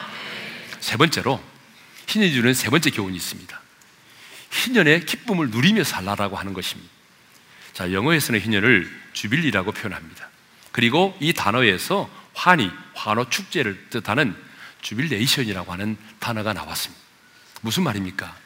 세 0.80 0.96
번째로 0.96 1.42
희년이 2.06 2.32
주는 2.32 2.54
세 2.54 2.70
번째 2.70 2.90
교훈이 2.90 3.16
있습니다. 3.16 3.60
희년의 4.50 5.06
기쁨을 5.06 5.50
누리며 5.50 5.84
살라라고 5.84 6.36
하는 6.36 6.52
것입니다. 6.52 6.90
자, 7.72 7.92
영어에서는 7.92 8.40
희년을 8.40 8.90
주빌리라고 9.12 9.72
표현합니다. 9.72 10.28
그리고 10.70 11.16
이 11.20 11.32
단어에서 11.32 12.08
환희, 12.34 12.70
환호 12.94 13.28
축제를 13.28 13.88
뜻하는 13.90 14.36
주빌레이션이라고 14.82 15.72
하는 15.72 15.96
단어가 16.18 16.52
나왔습니다. 16.52 17.02
무슨 17.62 17.82
말입니까? 17.84 18.36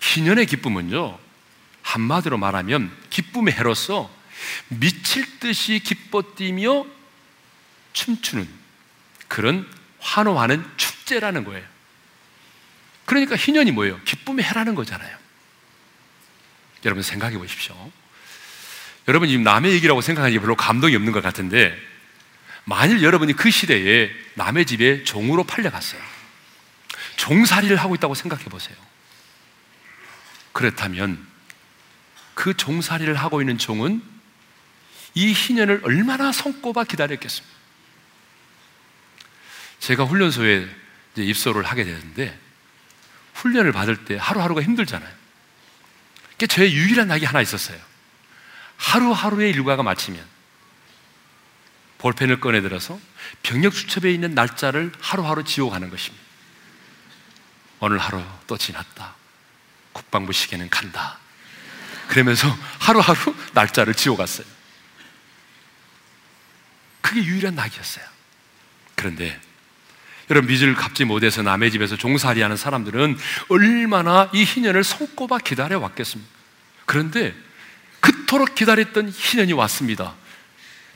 희년의 0.00 0.46
기쁨은요, 0.46 1.18
한마디로 1.82 2.38
말하면 2.38 2.90
기쁨의 3.10 3.54
해로서 3.54 4.10
미칠 4.68 5.38
듯이 5.38 5.80
기뻐 5.80 6.22
뛰며 6.34 6.86
춤추는 7.92 8.48
그런 9.28 9.68
환호하는 10.00 10.64
축제라는 10.76 11.44
거예요. 11.44 11.75
그러니까 13.06 13.36
희년이 13.36 13.70
뭐예요? 13.70 13.98
기쁨의 14.04 14.44
해라는 14.44 14.74
거잖아요. 14.74 15.16
여러분 16.84 17.02
생각해 17.02 17.38
보십시오. 17.38 17.74
여러분 19.08 19.28
지금 19.28 19.42
남의 19.44 19.72
얘기라고 19.72 20.00
생각하기 20.00 20.38
별로 20.40 20.56
감동이 20.56 20.94
없는 20.96 21.12
것 21.12 21.22
같은데 21.22 21.76
만일 22.64 23.02
여러분이 23.02 23.34
그 23.34 23.50
시대에 23.50 24.10
남의 24.34 24.66
집에 24.66 25.04
종으로 25.04 25.44
팔려갔어요. 25.44 26.00
종살이를 27.16 27.76
하고 27.76 27.94
있다고 27.94 28.14
생각해 28.14 28.44
보세요. 28.44 28.76
그렇다면 30.52 31.24
그 32.34 32.56
종살이를 32.56 33.14
하고 33.14 33.40
있는 33.40 33.56
종은 33.56 34.02
이 35.14 35.32
희년을 35.32 35.80
얼마나 35.84 36.32
손꼽아 36.32 36.84
기다렸겠습니까? 36.84 37.56
제가 39.78 40.04
훈련소에 40.04 40.68
입소를 41.16 41.62
하게 41.64 41.84
되는데 41.84 42.38
훈련을 43.36 43.72
받을 43.72 44.04
때 44.04 44.16
하루하루가 44.16 44.62
힘들잖아요. 44.62 45.12
그게 46.32 46.46
저의 46.46 46.74
유일한 46.74 47.08
낙이 47.08 47.24
하나 47.24 47.40
있었어요. 47.40 47.78
하루하루의 48.76 49.50
일과가 49.50 49.82
마치면 49.82 50.22
볼펜을 51.98 52.40
꺼내 52.40 52.60
들어서 52.60 52.98
병력 53.42 53.74
수첩에 53.74 54.12
있는 54.12 54.34
날짜를 54.34 54.92
하루하루 55.00 55.44
지워가는 55.44 55.90
것입니다. 55.90 56.24
오늘 57.80 57.98
하루 57.98 58.22
또 58.46 58.56
지났다. 58.56 59.14
국방부 59.92 60.32
시계는 60.32 60.68
간다. 60.70 61.18
그러면서 62.08 62.48
하루하루 62.78 63.34
날짜를 63.52 63.94
지워갔어요. 63.94 64.46
그게 67.00 67.22
유일한 67.22 67.54
낙이었어요. 67.54 68.04
그런데 68.94 69.40
여러분 70.30 70.48
빚을 70.48 70.74
갚지 70.74 71.04
못해서 71.04 71.42
남의 71.42 71.70
집에서 71.70 71.96
종살이 71.96 72.42
하는 72.42 72.56
사람들은 72.56 73.16
얼마나 73.48 74.28
이 74.32 74.44
희년을 74.44 74.82
손꼽아 74.82 75.38
기다려 75.38 75.78
왔겠습니까? 75.78 76.30
그런데 76.84 77.34
그토록 78.00 78.54
기다렸던 78.54 79.10
희년이 79.10 79.52
왔습니다. 79.52 80.14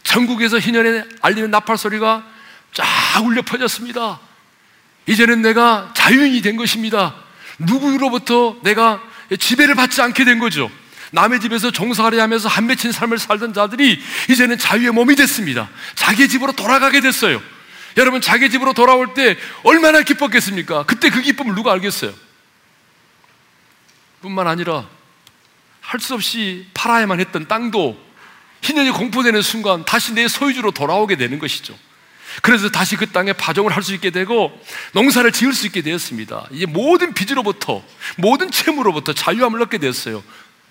전국에서 0.03 0.59
희년에 0.59 1.05
알리는 1.23 1.51
나팔 1.51 1.77
소리가 1.77 2.25
쫙 2.73 2.85
울려 3.25 3.43
퍼졌습니다. 3.43 4.19
이제는 5.07 5.43
내가 5.43 5.93
자유인이 5.95 6.41
된 6.43 6.57
것입니다. 6.57 7.15
누구로부터 7.59 8.59
내가 8.63 9.03
지배를 9.39 9.75
받지 9.75 10.03
않게 10.03 10.25
된 10.25 10.39
거죠. 10.39 10.71
남의 11.13 11.41
집에서 11.41 11.71
종살이 11.71 12.19
하면서 12.19 12.49
한 12.49 12.67
맺힌 12.67 12.93
삶을 12.93 13.19
살던 13.19 13.53
자들이 13.53 14.01
이제는 14.29 14.59
자유의 14.59 14.93
몸이 14.93 15.17
됐습니다. 15.17 15.69
자기 15.95 16.29
집으로 16.29 16.53
돌아가게 16.53 17.01
됐어요. 17.01 17.43
여러분, 17.97 18.21
자기 18.21 18.51
집으로 18.51 18.73
돌아올 18.73 19.15
때 19.15 19.37
얼마나 19.63 20.03
기뻤겠습니까? 20.03 20.85
그때 20.85 21.11
그 21.11 21.21
기쁨을 21.23 21.55
누가 21.55 21.73
알겠어요? 21.73 22.13
뿐만 24.23 24.47
아니라 24.47 24.89
할 25.81 25.99
수 25.99 26.15
없이 26.15 26.67
팔아야만 26.75 27.19
했던 27.21 27.49
땅도 27.49 27.99
희년이 28.63 28.91
공포되는 28.91 29.43
순간 29.43 29.85
다시 29.85 30.13
내 30.13 30.29
소유주로 30.29 30.71
돌아오게 30.71 31.17
되는 31.17 31.39
것이죠. 31.39 31.77
그래서 32.43 32.69
다시 32.69 32.95
그 32.95 33.11
땅에 33.11 33.33
파종을 33.33 33.75
할 33.75 33.83
수 33.83 33.93
있게 33.95 34.11
되고 34.11 34.57
농사를 34.93 35.33
지을 35.33 35.53
수 35.53 35.67
있게 35.67 35.83
되었습니다. 35.83 36.47
이제 36.53 36.67
모든 36.67 37.13
빚으로부터 37.13 37.83
모든 38.19 38.51
채무로부터 38.53 39.15
자유함을 39.15 39.61
얻게 39.63 39.79
되었어요. 39.79 40.23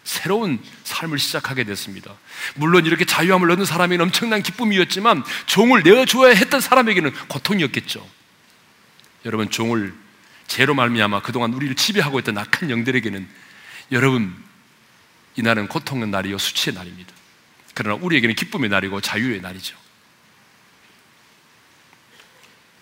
새로운 0.03 0.59
삶을 0.83 1.19
시작하게 1.19 1.63
됐습니다. 1.65 2.15
물론 2.55 2.85
이렇게 2.85 3.05
자유함을 3.05 3.51
얻는 3.51 3.65
사람에게는 3.65 4.05
엄청난 4.05 4.41
기쁨이었지만 4.41 5.23
종을 5.45 5.83
내어줘야 5.83 6.33
했던 6.33 6.61
사람에게는 6.61 7.13
고통이었겠죠. 7.27 8.07
여러분 9.25 9.49
종을 9.49 9.93
죄로 10.47 10.73
말미암아 10.73 11.21
그동안 11.21 11.53
우리를 11.53 11.75
지배하고 11.75 12.19
있던 12.19 12.37
악한 12.37 12.69
영들에게는 12.71 13.27
여러분 13.91 14.35
이날은 15.35 15.67
고통의 15.67 16.07
날이요 16.07 16.37
수치의 16.37 16.75
날입니다. 16.75 17.13
그러나 17.75 17.99
우리에게는 18.01 18.35
기쁨의 18.35 18.69
날이고 18.69 19.01
자유의 19.01 19.41
날이죠. 19.41 19.77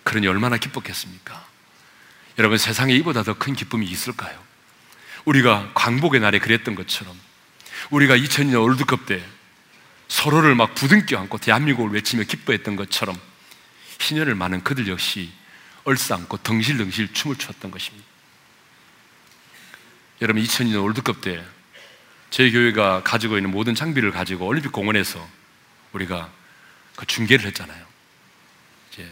그러니 0.03 0.27
얼마나 0.27 0.57
기뻤겠습니까? 0.57 1.45
여러분 2.39 2.57
세상에 2.57 2.93
이보다 2.95 3.23
더 3.23 3.33
큰 3.33 3.53
기쁨이 3.53 3.85
있을까요? 3.87 4.46
우리가 5.27 5.71
광복의 5.73 6.21
날에 6.21 6.39
그랬던 6.39 6.75
것처럼 6.75 7.13
우리가 7.91 8.15
2002년 8.15 8.61
월드컵 8.61 9.05
때 9.05 9.21
서로를 10.07 10.55
막 10.55 10.73
부둥켜 10.73 11.17
안고 11.17 11.37
대한민국을 11.39 11.91
외치며 11.91 12.23
기뻐했던 12.23 12.77
것처럼 12.77 13.19
희년을 13.99 14.35
많은 14.35 14.63
그들 14.63 14.87
역시 14.87 15.29
얼싸안고 15.83 16.37
덩실덩실 16.37 17.13
춤을 17.13 17.35
추었던 17.35 17.71
것입니다. 17.71 18.07
여러분 20.21 20.41
2002년 20.41 20.81
월드컵 20.81 21.19
때 21.19 21.43
저희 22.29 22.51
교회가 22.51 23.03
가지고 23.03 23.37
있는 23.37 23.51
모든 23.51 23.75
장비를 23.75 24.11
가지고 24.11 24.47
올림픽 24.47 24.71
공원에서 24.71 25.27
우리가 25.91 26.31
그 26.95 27.05
중계를 27.05 27.45
했잖아요. 27.47 27.85
이제 28.91 29.09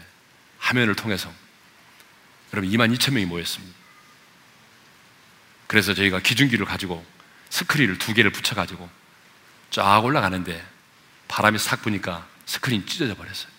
화면을 0.60 0.94
통해서 0.94 1.30
여러분 2.54 2.70
2만 2.70 2.96
2천 2.96 3.12
명이 3.12 3.26
모였습니다. 3.26 3.85
그래서 5.66 5.94
저희가 5.94 6.20
기중기를 6.20 6.64
가지고 6.66 7.04
스크린을 7.50 7.98
두 7.98 8.14
개를 8.14 8.30
붙여가지고 8.30 8.88
쫙 9.70 9.98
올라가는데 10.04 10.64
바람이 11.28 11.58
싹 11.58 11.82
부니까 11.82 12.26
스크린 12.46 12.86
찢어져 12.86 13.14
버렸어요. 13.14 13.50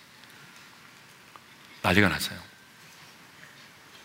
난리가 1.82 2.08
났어요. 2.08 2.38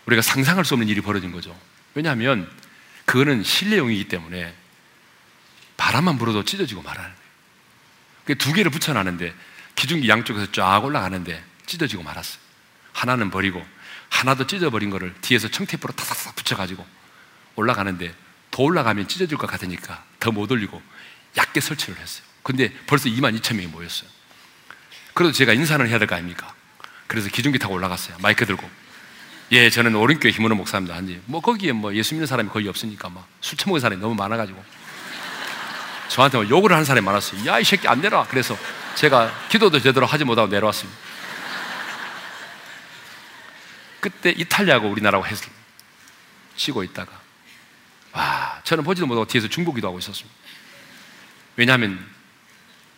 우리가 0.06 0.22
상상할 0.22 0.64
수 0.64 0.74
없는 0.74 0.88
일이 0.88 1.00
벌어진 1.00 1.32
거죠. 1.32 1.58
왜냐하면 1.94 2.50
그거는 3.06 3.42
실내용이기 3.42 4.08
때문에 4.08 4.54
바람만 5.76 6.18
불어도 6.18 6.44
찢어지고 6.44 6.82
말하는 6.82 7.10
거예요. 8.26 8.38
두 8.38 8.52
개를 8.52 8.70
붙여놨는데 8.70 9.34
기중기 9.76 10.08
양쪽에서 10.08 10.52
쫙 10.52 10.84
올라가는데 10.84 11.42
찢어지고 11.66 12.02
말았어요. 12.02 12.38
하나는 12.92 13.30
버리고 13.30 13.66
하나도 14.08 14.46
찢어버린 14.46 14.90
거를 14.90 15.14
뒤에서 15.20 15.48
청테이프로 15.48 15.94
타닥타닥 15.94 16.36
붙여가지고 16.36 16.86
올라가는데 17.56 18.14
더 18.50 18.62
올라가면 18.62 19.08
찢어질 19.08 19.36
것 19.38 19.46
같으니까 19.46 20.02
더 20.20 20.30
못 20.30 20.50
올리고 20.50 20.80
얕게 21.36 21.60
설치를 21.60 21.98
했어요. 21.98 22.24
근데 22.42 22.72
벌써 22.86 23.08
2만 23.08 23.38
2천 23.40 23.56
명이 23.56 23.68
모였어요. 23.68 24.08
그래도 25.14 25.32
제가 25.32 25.52
인사는 25.52 25.86
해야 25.88 25.98
될 25.98 26.08
거 26.08 26.14
아닙니까? 26.14 26.52
그래서 27.06 27.28
기중기 27.28 27.58
타고 27.58 27.74
올라갔어요. 27.74 28.16
마이크 28.20 28.46
들고. 28.46 28.68
예, 29.52 29.68
저는 29.70 29.94
오른교회 29.94 30.32
힘으로 30.32 30.54
목사입니다. 30.56 30.96
아니, 30.96 31.20
뭐 31.26 31.40
거기에 31.40 31.72
뭐 31.72 31.94
예수 31.94 32.14
믿는 32.14 32.26
사람이 32.26 32.48
거의 32.48 32.66
없으니까 32.68 33.08
막 33.10 33.26
술 33.40 33.58
처먹은 33.58 33.80
사람이 33.80 34.00
너무 34.00 34.14
많아가지고 34.14 34.64
저한테 36.08 36.38
막 36.38 36.50
욕을 36.50 36.72
하는 36.72 36.84
사람이 36.84 37.04
많았어요. 37.04 37.46
야, 37.46 37.58
이 37.58 37.64
새끼 37.64 37.86
안 37.88 38.00
내라. 38.00 38.26
그래서 38.30 38.56
제가 38.94 39.30
기도도 39.50 39.80
제대로 39.80 40.06
하지 40.06 40.24
못하고 40.24 40.48
내려왔습니다. 40.48 40.98
그때 44.00 44.30
이탈리아하고 44.30 44.88
우리나라하고 44.88 45.26
해서 45.26 45.46
쉬고 46.56 46.82
있다가 46.84 47.12
와, 48.14 48.60
저는 48.64 48.84
보지도 48.84 49.06
못하고 49.06 49.26
뒤에서 49.26 49.48
중보기도 49.48 49.88
하고 49.88 49.98
있었습니다. 49.98 50.34
왜냐하면 51.56 52.04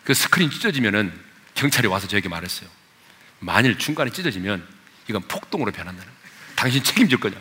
그 0.05 0.15
스크린 0.15 0.51
찢어지면은 0.51 1.13
경찰이 1.55 1.89
와서 1.89 2.07
저에게 2.07 2.29
말했어요. 2.29 2.69
만일 3.41 3.79
중간에 3.79 4.11
찢어지면 4.11 4.67
이건 5.09 5.23
폭동으로 5.23 5.73
변한다는. 5.73 6.13
당신 6.55 6.83
책임질 6.83 7.19
거냐? 7.19 7.37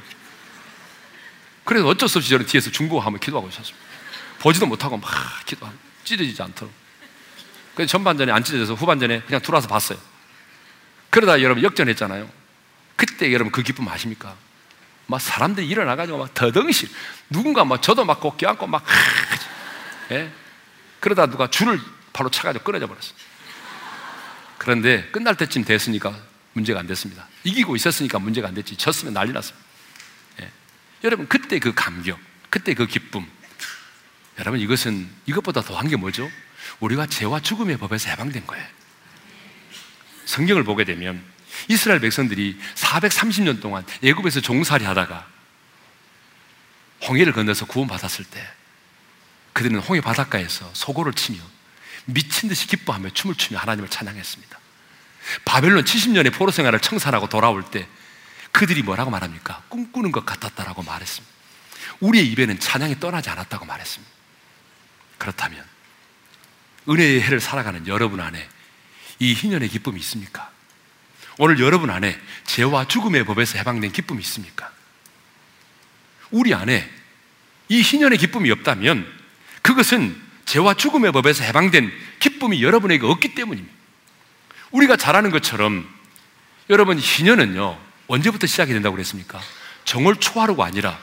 그래서 1.63 1.87
어쩔 1.87 2.07
수 2.07 2.17
없이 2.17 2.29
저는 2.29 2.45
뒤에서 2.45 2.71
중보하면 2.71 3.19
기도하고 3.19 3.49
있었습니다. 3.49 3.85
보지도 4.39 4.65
못하고 4.67 4.97
막 4.97 5.11
기도하고 5.45 5.77
찢어지지 6.03 6.41
않도록. 6.41 6.73
그래서 7.73 7.91
전반전에 7.91 8.31
안 8.31 8.43
찢어져서 8.43 8.75
후반전에 8.75 9.21
그냥 9.21 9.41
들어와서 9.41 9.67
봤어요. 9.67 9.99
그러다 11.09 11.41
여러분 11.41 11.63
역전했잖아요. 11.63 12.29
그때 12.95 13.33
여러분 13.33 13.51
그 13.51 13.63
기쁨 13.63 13.87
아십니까? 13.87 14.35
막 15.07 15.21
사람들이 15.21 15.67
일어나가지고 15.67 16.17
막 16.17 16.33
더덩실 16.33 16.89
누군가 17.29 17.63
막 17.63 17.81
저도 17.81 18.05
막꼭 18.05 18.37
껴안고 18.37 18.67
막 18.67 18.83
예? 20.11 20.31
그러다 20.99 21.27
누가 21.27 21.47
줄을 21.49 21.79
바로 22.13 22.29
차가지고 22.29 22.63
끊어져 22.63 22.87
버렸어요. 22.87 23.13
그런데 24.57 25.05
끝날 25.11 25.35
때쯤 25.35 25.63
됐으니까 25.63 26.15
문제가 26.53 26.79
안 26.79 26.87
됐습니다. 26.87 27.27
이기고 27.43 27.75
있었으니까 27.75 28.17
문제가 28.19 28.47
안 28.47 28.55
됐지. 28.55 28.75
졌으면 28.77 29.13
난리 29.13 29.31
났습니다. 29.31 29.65
예. 30.41 30.49
여러분 31.03 31.27
그때 31.27 31.59
그 31.59 31.73
감격, 31.73 32.17
그때 32.49 32.73
그 32.73 32.87
기쁨. 32.87 33.25
여러분 34.39 34.59
이것은 34.59 35.09
이것보다 35.25 35.61
더한 35.61 35.87
게 35.87 35.95
뭐죠? 35.95 36.29
우리가 36.79 37.05
죄와 37.07 37.41
죽음의 37.41 37.77
법에서 37.77 38.09
해방된 38.09 38.47
거예요. 38.47 38.65
성경을 40.25 40.63
보게 40.63 40.83
되면 40.83 41.23
이스라엘 41.67 41.99
백성들이 41.99 42.59
430년 42.75 43.61
동안 43.61 43.85
예굽에서 44.03 44.41
종살이 44.41 44.85
하다가 44.85 45.27
홍해를 47.07 47.33
건너서 47.33 47.65
구원받았을 47.65 48.25
때 48.25 48.47
그들은 49.53 49.79
홍해 49.79 50.01
바닷가에서 50.01 50.69
소고를 50.73 51.13
치며 51.13 51.39
미친 52.05 52.49
듯이 52.49 52.67
기뻐하며 52.67 53.11
춤을 53.11 53.35
추며 53.35 53.59
하나님을 53.59 53.89
찬양했습니다. 53.89 54.59
바벨론 55.43 55.83
70년의 55.83 56.33
포로 56.33 56.51
생활을 56.51 56.79
청산하고 56.79 57.29
돌아올 57.29 57.63
때 57.63 57.87
그들이 58.51 58.83
뭐라고 58.83 59.09
말합니까? 59.09 59.63
꿈꾸는 59.69 60.11
것 60.11 60.25
같았다라고 60.25 60.83
말했습니다. 60.83 61.33
우리의 61.99 62.27
입에는 62.27 62.59
찬양이 62.59 62.99
떠나지 62.99 63.29
않았다고 63.29 63.65
말했습니다. 63.65 64.13
그렇다면 65.17 65.65
은혜의 66.87 67.21
해를 67.21 67.39
살아가는 67.39 67.87
여러분 67.87 68.19
안에 68.19 68.47
이 69.19 69.33
희년의 69.33 69.69
기쁨이 69.69 69.99
있습니까? 69.99 70.51
오늘 71.37 71.59
여러분 71.59 71.89
안에 71.89 72.17
죄와 72.45 72.87
죽음의 72.87 73.25
법에서 73.25 73.57
해방된 73.57 73.91
기쁨이 73.91 74.21
있습니까? 74.21 74.71
우리 76.31 76.53
안에 76.53 76.89
이 77.69 77.81
희년의 77.81 78.17
기쁨이 78.17 78.51
없다면 78.51 79.05
그것은 79.61 80.15
죄와 80.45 80.75
죽음의 80.75 81.11
법에서 81.11 81.43
해방된 81.43 81.91
기쁨이 82.19 82.63
여러분에게 82.63 83.05
없기 83.05 83.35
때문입니다. 83.35 83.73
우리가 84.71 84.95
잘 84.95 85.15
아는 85.15 85.31
것처럼 85.31 85.87
여러분 86.69 86.99
희년은요 86.99 87.79
언제부터 88.07 88.47
시작이 88.47 88.73
된다고 88.73 88.95
그랬습니까? 88.95 89.41
정월 89.83 90.17
초하루가 90.17 90.65
아니라 90.65 90.97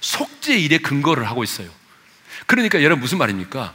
속죄 0.00 0.58
일에 0.58 0.78
근거를 0.78 1.28
하고 1.28 1.44
있어요. 1.44 1.70
그러니까 2.46 2.82
여러분 2.82 3.00
무슨 3.00 3.18
말입니까? 3.18 3.74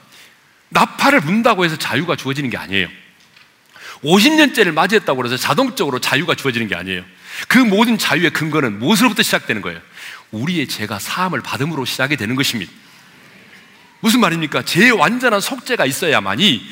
나팔을 0.70 1.22
분다고 1.22 1.66
해서 1.66 1.76
자유가 1.78 2.16
주어지는 2.16 2.50
게 2.50 2.58
아니에요. 2.58 2.88
50년째를 4.04 4.74
맞이했다고 4.74 5.26
해서 5.26 5.38
자동적으로 5.38 6.00
자유가 6.00 6.36
주어지는 6.36 6.68
게 6.68 6.76
아니에요. 6.76 7.04
그 7.48 7.58
모든 7.58 7.98
자유의 7.98 8.32
근거는 8.32 8.80
무엇으로부터 8.80 9.24
시작되는 9.24 9.62
거예요? 9.62 9.80
우리의 10.32 10.68
죄가 10.68 11.00
사함을 11.00 11.42
받음으로 11.42 11.86
시작이 11.86 12.18
되는 12.18 12.36
것입니다. 12.36 12.72
무슨 14.00 14.20
말입니까? 14.20 14.64
제 14.64 14.90
완전한 14.90 15.40
속죄가 15.40 15.86
있어야만이 15.86 16.68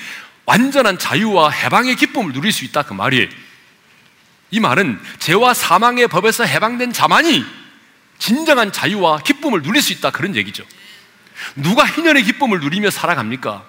완전한 0.46 0.98
자유와 0.98 1.50
해방의 1.50 1.96
기쁨을 1.96 2.34
누릴 2.34 2.52
수 2.52 2.66
있다 2.66 2.84
그 2.84 2.94
말이에요. 2.94 3.30
이 4.52 4.60
말은 4.60 5.00
죄와 5.20 5.54
사망의 5.54 6.10
법에서 6.10 6.44
해방된 6.44 6.92
자만이 6.92 7.46
진정한 8.20 8.72
자유와 8.72 9.20
기쁨을 9.20 9.62
누릴 9.62 9.82
수 9.82 9.94
있다 9.94 10.12
그런 10.12 10.36
얘기죠. 10.36 10.66
누가 11.56 11.86
희년의 11.86 12.24
기쁨을 12.24 12.60
누리며 12.60 12.90
살아갑니까? 12.90 13.66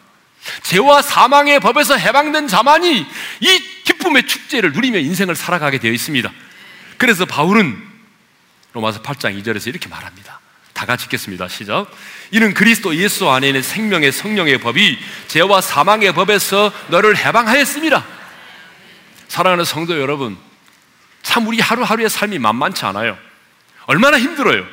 죄와 0.63 1.03
사망의 1.03 1.61
법에서 1.61 1.97
해방된 1.97 2.49
자만이 2.49 3.07
이 3.41 3.63
기쁨의 3.85 4.27
축제를 4.27 4.73
누리며 4.73 4.99
인생을 4.99 5.37
살아가게 5.37 5.79
되어 5.79 5.93
있습니다. 5.93 6.31
그래서 6.99 7.25
바울은 7.25 7.77
로마서 8.73 9.03
8장 9.03 9.41
2절에서 9.41 9.69
이렇게 9.69 9.89
말합니다. 9.89 10.41
다 10.73 10.87
같이 10.87 11.05
읽겠습니다. 11.05 11.49
시작. 11.49 11.87
이는 12.31 12.55
그리스도 12.55 12.97
예수 12.97 13.29
안에 13.29 13.49
있는 13.49 13.63
생명의 13.63 14.11
성령의 14.11 14.59
법이 14.59 14.99
죄와 15.29 15.61
사망의 15.61 16.13
법에서 16.15 16.73
너를 16.89 17.17
해방하였습니다. 17.17 18.05
사랑하는 19.29 19.65
성도 19.65 20.01
여러분, 20.01 20.37
참 21.23 21.47
우리 21.47 21.61
하루하루의 21.61 22.11
삶이 22.11 22.39
만만치 22.39 22.85
않아요. 22.87 23.17
얼마나 23.87 24.19
힘들어요. 24.19 24.65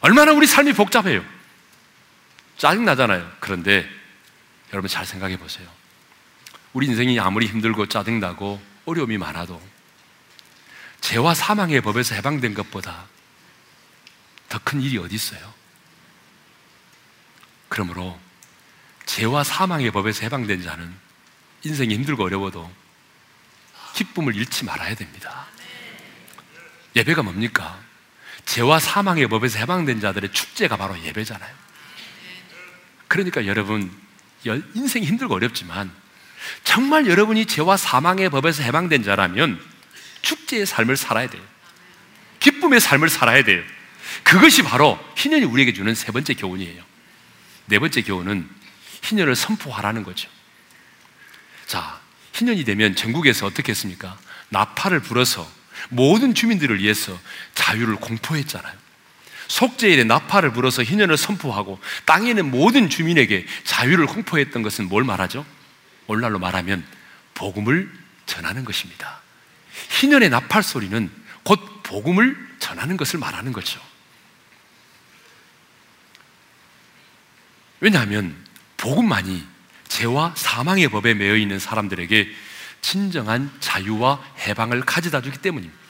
얼마나 0.00 0.32
우리 0.32 0.46
삶이 0.46 0.74
복잡해요. 0.74 1.24
짜증나잖아요. 2.58 3.30
그런데 3.40 3.88
여러분 4.72 4.88
잘 4.88 5.04
생각해 5.06 5.38
보세요. 5.38 5.68
우리 6.72 6.86
인생이 6.86 7.18
아무리 7.20 7.46
힘들고 7.46 7.86
짜증나고 7.86 8.60
어려움이 8.84 9.18
많아도 9.18 9.60
죄와 11.00 11.34
사망의 11.34 11.80
법에서 11.80 12.14
해방된 12.14 12.54
것보다 12.54 13.06
더 14.48 14.58
큰 14.64 14.80
일이 14.80 14.98
어디 14.98 15.14
있어요? 15.14 15.54
그러므로 17.68 18.18
죄와 19.04 19.44
사망의 19.44 19.90
법에서 19.90 20.22
해방된 20.22 20.62
자는 20.62 20.94
인생이 21.62 21.94
힘들고 21.94 22.24
어려워도 22.24 22.70
기쁨을 23.94 24.34
잃지 24.34 24.64
말아야 24.64 24.94
됩니다. 24.94 25.46
예배가 26.94 27.22
뭡니까? 27.22 27.78
죄와 28.44 28.78
사망의 28.78 29.28
법에서 29.28 29.58
해방된 29.58 30.00
자들의 30.00 30.32
축제가 30.32 30.76
바로 30.76 30.98
예배잖아요. 31.02 31.65
그러니까 33.08 33.46
여러분, 33.46 33.90
인생이 34.44 35.06
힘들고 35.06 35.34
어렵지만 35.34 35.90
정말 36.64 37.06
여러분이 37.06 37.46
죄와 37.46 37.76
사망의 37.76 38.30
법에서 38.30 38.62
해방된 38.62 39.02
자라면 39.02 39.60
축제의 40.22 40.66
삶을 40.66 40.96
살아야 40.96 41.28
돼요. 41.28 41.42
기쁨의 42.40 42.80
삶을 42.80 43.08
살아야 43.08 43.42
돼요. 43.44 43.62
그것이 44.22 44.62
바로 44.62 44.98
희년이 45.16 45.44
우리에게 45.44 45.72
주는 45.72 45.94
세 45.94 46.12
번째 46.12 46.34
교훈이에요. 46.34 46.82
네 47.66 47.78
번째 47.78 48.02
교훈은 48.02 48.48
희년을 49.02 49.34
선포하라는 49.34 50.02
거죠. 50.04 50.28
자, 51.66 52.00
희년이 52.32 52.64
되면 52.64 52.94
전국에서 52.94 53.46
어떻게 53.46 53.70
했습니까? 53.70 54.18
나팔을 54.50 55.00
불어서 55.00 55.50
모든 55.88 56.34
주민들을 56.34 56.78
위해서 56.78 57.18
자유를 57.54 57.96
공포했잖아요. 57.96 58.85
속죄일에 59.48 60.04
나팔을 60.04 60.52
불어서 60.52 60.82
희년을 60.82 61.16
선포하고 61.16 61.78
땅에 62.04 62.30
있는 62.30 62.50
모든 62.50 62.88
주민에게 62.88 63.46
자유를 63.64 64.06
공포했던 64.06 64.62
것은 64.62 64.88
뭘 64.88 65.04
말하죠? 65.04 65.46
오늘날로 66.06 66.38
말하면 66.38 66.84
복음을 67.34 67.90
전하는 68.26 68.64
것입니다. 68.64 69.20
희년의 69.90 70.30
나팔 70.30 70.62
소리는 70.62 71.10
곧 71.42 71.60
복음을 71.82 72.36
전하는 72.58 72.96
것을 72.96 73.18
말하는 73.18 73.52
거죠. 73.52 73.80
왜냐하면 77.80 78.34
복음만이 78.78 79.46
죄와 79.88 80.34
사망의 80.36 80.88
법에 80.88 81.14
매여 81.14 81.36
있는 81.36 81.58
사람들에게 81.58 82.28
진정한 82.80 83.52
자유와 83.60 84.22
해방을 84.46 84.80
가져다 84.82 85.20
주기 85.20 85.38
때문입니다. 85.38 85.85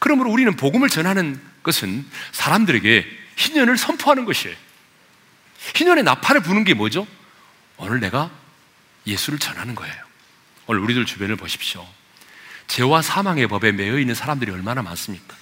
그러므로 0.00 0.30
우리는 0.30 0.56
복음을 0.56 0.88
전하는 0.88 1.40
것은 1.62 2.04
사람들에게 2.32 3.06
희년을 3.36 3.76
선포하는 3.76 4.24
것이에요. 4.24 4.56
희년의 5.76 6.02
나팔을 6.04 6.42
부는 6.42 6.64
게 6.64 6.74
뭐죠? 6.74 7.06
오늘 7.76 8.00
내가 8.00 8.30
예수를 9.06 9.38
전하는 9.38 9.74
거예요. 9.74 9.94
오늘 10.66 10.80
우리들 10.80 11.06
주변을 11.06 11.36
보십시오. 11.36 11.86
죄와 12.66 13.02
사망의 13.02 13.46
법에 13.48 13.72
매여 13.72 13.98
있는 13.98 14.14
사람들이 14.14 14.50
얼마나 14.50 14.82
많습니까? 14.82 15.36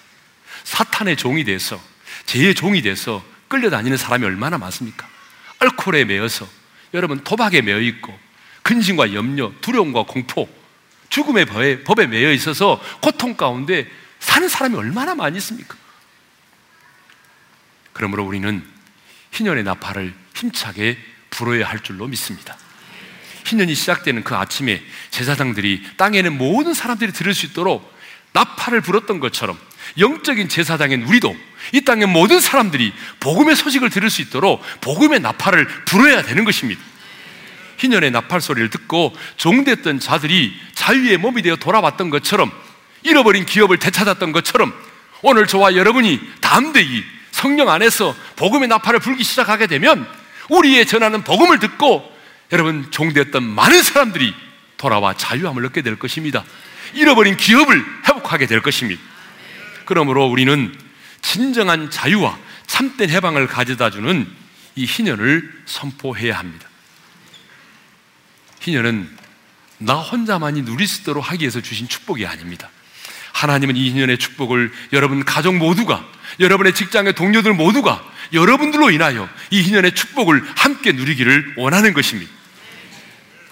사탄의 0.64 1.16
종이 1.16 1.44
돼서, 1.44 1.80
죄의 2.26 2.54
종이 2.54 2.82
돼서 2.82 3.24
끌려다니는 3.48 3.96
사람이 3.96 4.24
얼마나 4.24 4.58
많습니까? 4.58 5.08
알코올에 5.60 6.04
매여서, 6.04 6.48
여러분 6.94 7.22
도박에 7.22 7.62
매여 7.62 7.80
있고, 7.80 8.18
근심과 8.62 9.14
염려, 9.14 9.52
두려움과 9.60 10.04
공포, 10.04 10.48
죽음의 11.10 11.46
법에, 11.46 11.84
법에 11.84 12.06
매여 12.06 12.32
있어서 12.32 12.82
고통 13.00 13.36
가운데 13.36 13.88
사는 14.20 14.48
사람이 14.48 14.76
얼마나 14.76 15.14
많이 15.14 15.36
있습니까? 15.38 15.76
그러므로 17.92 18.24
우리는 18.24 18.64
희년의 19.32 19.64
나팔을 19.64 20.14
힘차게 20.34 20.98
불어야 21.30 21.68
할 21.68 21.80
줄로 21.80 22.06
믿습니다. 22.06 22.56
희년이 23.44 23.74
시작되는 23.74 24.24
그 24.24 24.36
아침에 24.36 24.82
제사장들이 25.10 25.82
땅에 25.96 26.22
는 26.22 26.36
모든 26.36 26.74
사람들이 26.74 27.12
들을 27.12 27.34
수 27.34 27.46
있도록 27.46 27.96
나팔을 28.32 28.82
불었던 28.82 29.20
것처럼 29.20 29.58
영적인 29.98 30.48
제사장인 30.48 31.02
우리도 31.04 31.34
이 31.72 31.80
땅의 31.82 32.06
모든 32.06 32.40
사람들이 32.40 32.92
복음의 33.20 33.56
소식을 33.56 33.90
들을 33.90 34.10
수 34.10 34.22
있도록 34.22 34.62
복음의 34.80 35.20
나팔을 35.20 35.66
불어야 35.86 36.22
되는 36.22 36.44
것입니다. 36.44 36.80
희년의 37.78 38.10
나팔 38.10 38.40
소리를 38.40 38.70
듣고 38.70 39.16
종됐던 39.36 40.00
자들이 40.00 40.54
자유의 40.74 41.18
몸이 41.18 41.42
되어 41.42 41.56
돌아왔던 41.56 42.10
것처럼 42.10 42.52
잃어버린 43.08 43.46
기업을 43.46 43.78
되찾았던 43.78 44.32
것처럼 44.32 44.72
오늘 45.22 45.46
저와 45.46 45.74
여러분이 45.74 46.20
담대히 46.40 47.04
성령 47.30 47.68
안에서 47.68 48.14
복음의 48.36 48.68
나팔을 48.68 49.00
불기 49.00 49.24
시작하게 49.24 49.66
되면 49.66 50.06
우리의 50.48 50.86
전하는 50.86 51.22
복음을 51.24 51.58
듣고 51.58 52.16
여러분 52.52 52.90
종됐던 52.90 53.42
많은 53.42 53.82
사람들이 53.82 54.34
돌아와 54.76 55.14
자유함을 55.14 55.64
얻게 55.66 55.82
될 55.82 55.98
것입니다. 55.98 56.44
잃어버린 56.94 57.36
기업을 57.36 57.84
회복하게 58.08 58.46
될 58.46 58.62
것입니다. 58.62 59.00
그러므로 59.84 60.26
우리는 60.26 60.74
진정한 61.20 61.90
자유와 61.90 62.38
참된 62.66 63.10
해방을 63.10 63.46
가져다 63.46 63.90
주는 63.90 64.26
이 64.76 64.84
희년을 64.84 65.62
선포해야 65.66 66.38
합니다. 66.38 66.68
희년은 68.60 69.16
나 69.78 69.94
혼자만이 69.94 70.62
누릴 70.62 70.86
수 70.86 71.02
있도록 71.02 71.30
하기 71.30 71.42
위해서 71.42 71.60
주신 71.60 71.88
축복이 71.88 72.26
아닙니다. 72.26 72.70
하나님은 73.38 73.76
이 73.76 73.90
희년의 73.90 74.18
축복을 74.18 74.72
여러분 74.92 75.24
가족 75.24 75.56
모두가 75.56 76.04
여러분의 76.40 76.74
직장의 76.74 77.14
동료들 77.14 77.54
모두가 77.54 78.04
여러분들로 78.32 78.90
인하여 78.90 79.28
이 79.50 79.62
희년의 79.62 79.94
축복을 79.94 80.42
함께 80.56 80.92
누리기를 80.92 81.54
원하는 81.56 81.92
것입니다. 81.92 82.30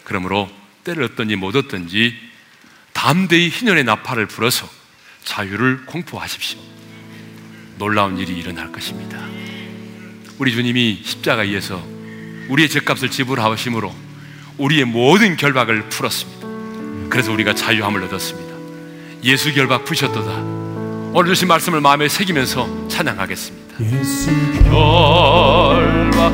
그러므로 0.03 0.51
때를 0.83 1.05
얻든지 1.05 1.37
못 1.37 1.55
얻든지 1.55 2.17
담대히 2.95 3.49
희년의 3.49 3.85
나팔을 3.85 4.27
불어서 4.27 4.69
자유를 5.25 5.87
공포하십시오. 5.87 6.59
놀라운 7.79 8.19
일이 8.19 8.37
일어날 8.37 8.73
것입니다. 8.73 9.19
우리 10.39 10.53
주님이 10.53 11.03
십자가에서 11.05 11.85
우리의 12.49 12.69
죄값을 12.69 13.11
지불하심으로 13.11 13.95
우리의 14.59 14.85
모든 14.85 15.37
결박을 15.37 15.89
풀었습니다. 15.91 17.09
그래서 17.09 17.33
우리가 17.33 17.55
자유함을 17.55 18.03
얻었습니다. 18.05 18.46
예수 19.27 19.53
결박 19.53 19.85
푸셨도다. 19.85 20.31
오늘 21.13 21.27
주신 21.27 21.49
말씀을 21.49 21.81
마음에 21.81 22.09
새기면서 22.09 22.69
찬양하겠습니다. 22.87 23.75
예수 23.81 24.31
결박 24.71 26.33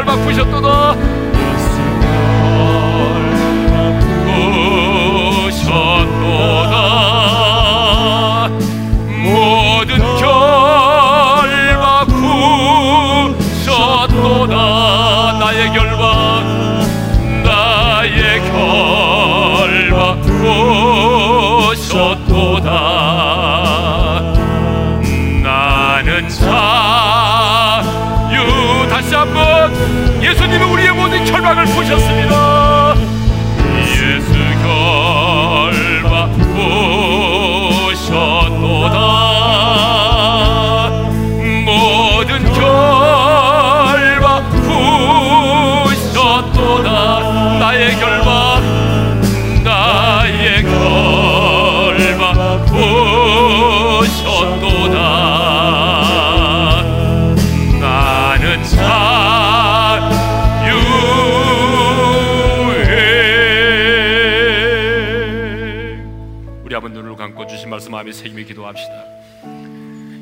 푸셨도다. 0.00 0.16
푸셨도다. 0.24 1.19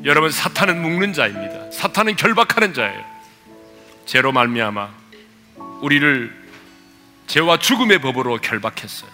여러분 0.09 0.31
사탄은 0.31 0.81
묶는 0.81 1.13
자입니다 1.13 1.71
사탄은 1.71 2.15
결박하는 2.17 2.73
자예요 2.73 3.01
죄로 4.05 4.31
말미암아 4.31 4.89
우리를 5.81 6.35
죄와 7.27 7.59
죽음의 7.59 8.01
법으로 8.01 8.39
결박했어요 8.41 9.09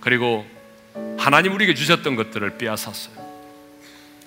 그리고 0.00 0.46
하나님 1.18 1.52
우리에게 1.52 1.74
주셨던 1.74 2.16
것들을 2.16 2.56
빼앗았어요 2.56 3.18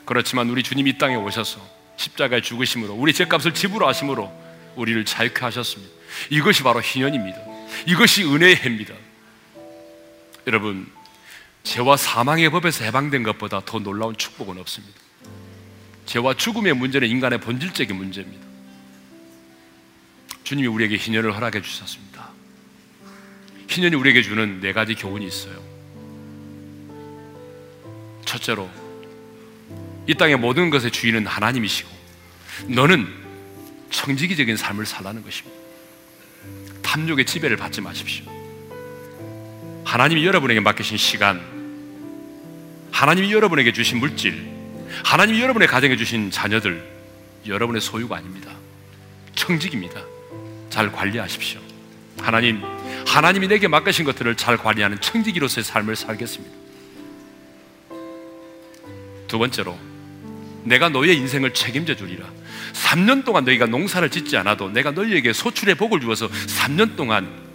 그렇지만 0.06 0.50
우리 0.50 0.62
주님 0.62 0.88
이 0.88 0.98
땅에 0.98 1.16
오셔서 1.16 1.62
십자가에 1.96 2.42
죽으심으로 2.42 2.94
우리 2.94 3.14
죄값을 3.14 3.54
지불 3.54 3.86
하심으로 3.86 4.30
우리를 4.76 5.06
자유케 5.06 5.40
하셨습니다. 5.42 5.94
이것이 6.30 6.64
바로 6.64 6.82
희년입니다. 6.82 7.40
이것이 7.88 8.24
은혜의 8.24 8.58
해입니다. 8.58 8.94
여러분, 10.48 10.92
죄와 11.64 11.98
사망의 11.98 12.50
법에서 12.50 12.84
해방된 12.86 13.24
것보다 13.24 13.62
더 13.66 13.80
놀라운 13.80 14.16
축복은 14.18 14.58
없습니다. 14.58 15.00
죄와 16.06 16.34
죽음의 16.34 16.74
문제는 16.74 17.08
인간의 17.08 17.40
본질적인 17.40 17.96
문제입니다. 17.96 18.46
주님이 20.44 20.68
우리에게 20.68 20.98
희년을 20.98 21.36
허락해 21.36 21.62
주셨습니다. 21.62 22.30
희년이 23.70 23.96
우리에게 23.96 24.22
주는 24.22 24.60
네 24.60 24.74
가지 24.74 24.96
교훈이 24.96 25.26
있어요. 25.26 25.62
첫째로, 28.26 28.70
이 30.08 30.14
땅의 30.16 30.38
모든 30.38 30.70
것의 30.70 30.92
주인은 30.92 31.28
하나님이시고 31.28 31.90
너는 32.68 33.08
청지기적인 33.92 34.58
삶을 34.58 34.86
살라는 34.86 35.24
것입니다. 35.24 35.58
탐욕의 36.82 37.26
지배를 37.26 37.56
받지 37.56 37.82
마십시오. 37.82 38.31
하나님이 39.92 40.26
여러분에게 40.26 40.62
맡기신 40.62 40.96
시간, 40.96 41.42
하나님이 42.94 43.34
여러분에게 43.34 43.74
주신 43.74 44.00
물질, 44.00 44.50
하나님이 45.04 45.42
여러분의 45.42 45.68
가정에 45.68 45.98
주신 45.98 46.32
자녀들, 46.32 46.82
여러분의 47.46 47.82
소유가 47.82 48.16
아닙니다. 48.16 48.54
청직입니다. 49.36 50.02
잘 50.70 50.94
관리하십시오. 50.94 51.60
하나님, 52.22 52.62
하나님이 53.06 53.50
내게 53.50 53.68
맡기신 53.68 54.06
것들을 54.06 54.38
잘 54.38 54.56
관리하는 54.56 55.02
청지기로서의 55.02 55.66
삶을 55.66 55.98
살겠습니다. 55.98 56.56
두 59.28 59.40
번째로, 59.40 59.78
내가 60.64 60.88
너의 60.88 61.18
인생을 61.18 61.54
책임져 61.54 61.98
주리라. 61.98 62.30
3년 62.72 63.26
동안 63.26 63.44
너희가 63.44 63.66
농사를 63.66 64.10
짓지 64.10 64.38
않아도 64.38 64.70
내가 64.70 64.92
너희에게 64.92 65.34
소출의 65.34 65.76
복을 65.76 66.00
주어서 66.00 66.30
3년 66.30 66.96
동안 66.96 67.51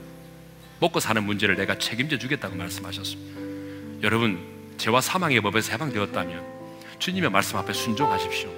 먹고 0.80 1.00
사는 1.00 1.22
문제를 1.22 1.56
내가 1.56 1.78
책임져 1.78 2.18
주겠다고 2.18 2.56
말씀하셨습니다. 2.56 3.40
여러분, 4.02 4.38
죄와 4.78 5.00
사망의 5.00 5.40
법에서 5.40 5.72
해방되었다면 5.72 6.44
주님의 6.98 7.30
말씀 7.30 7.56
앞에 7.58 7.72
순종하십시오. 7.72 8.50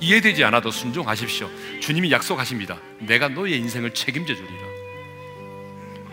이해되지 0.00 0.44
않아도 0.44 0.70
순종하십시오. 0.70 1.48
주님이 1.80 2.10
약속하십니다. 2.10 2.78
내가 2.98 3.28
너의 3.28 3.56
인생을 3.58 3.94
책임져 3.94 4.34
주리라. 4.34 4.60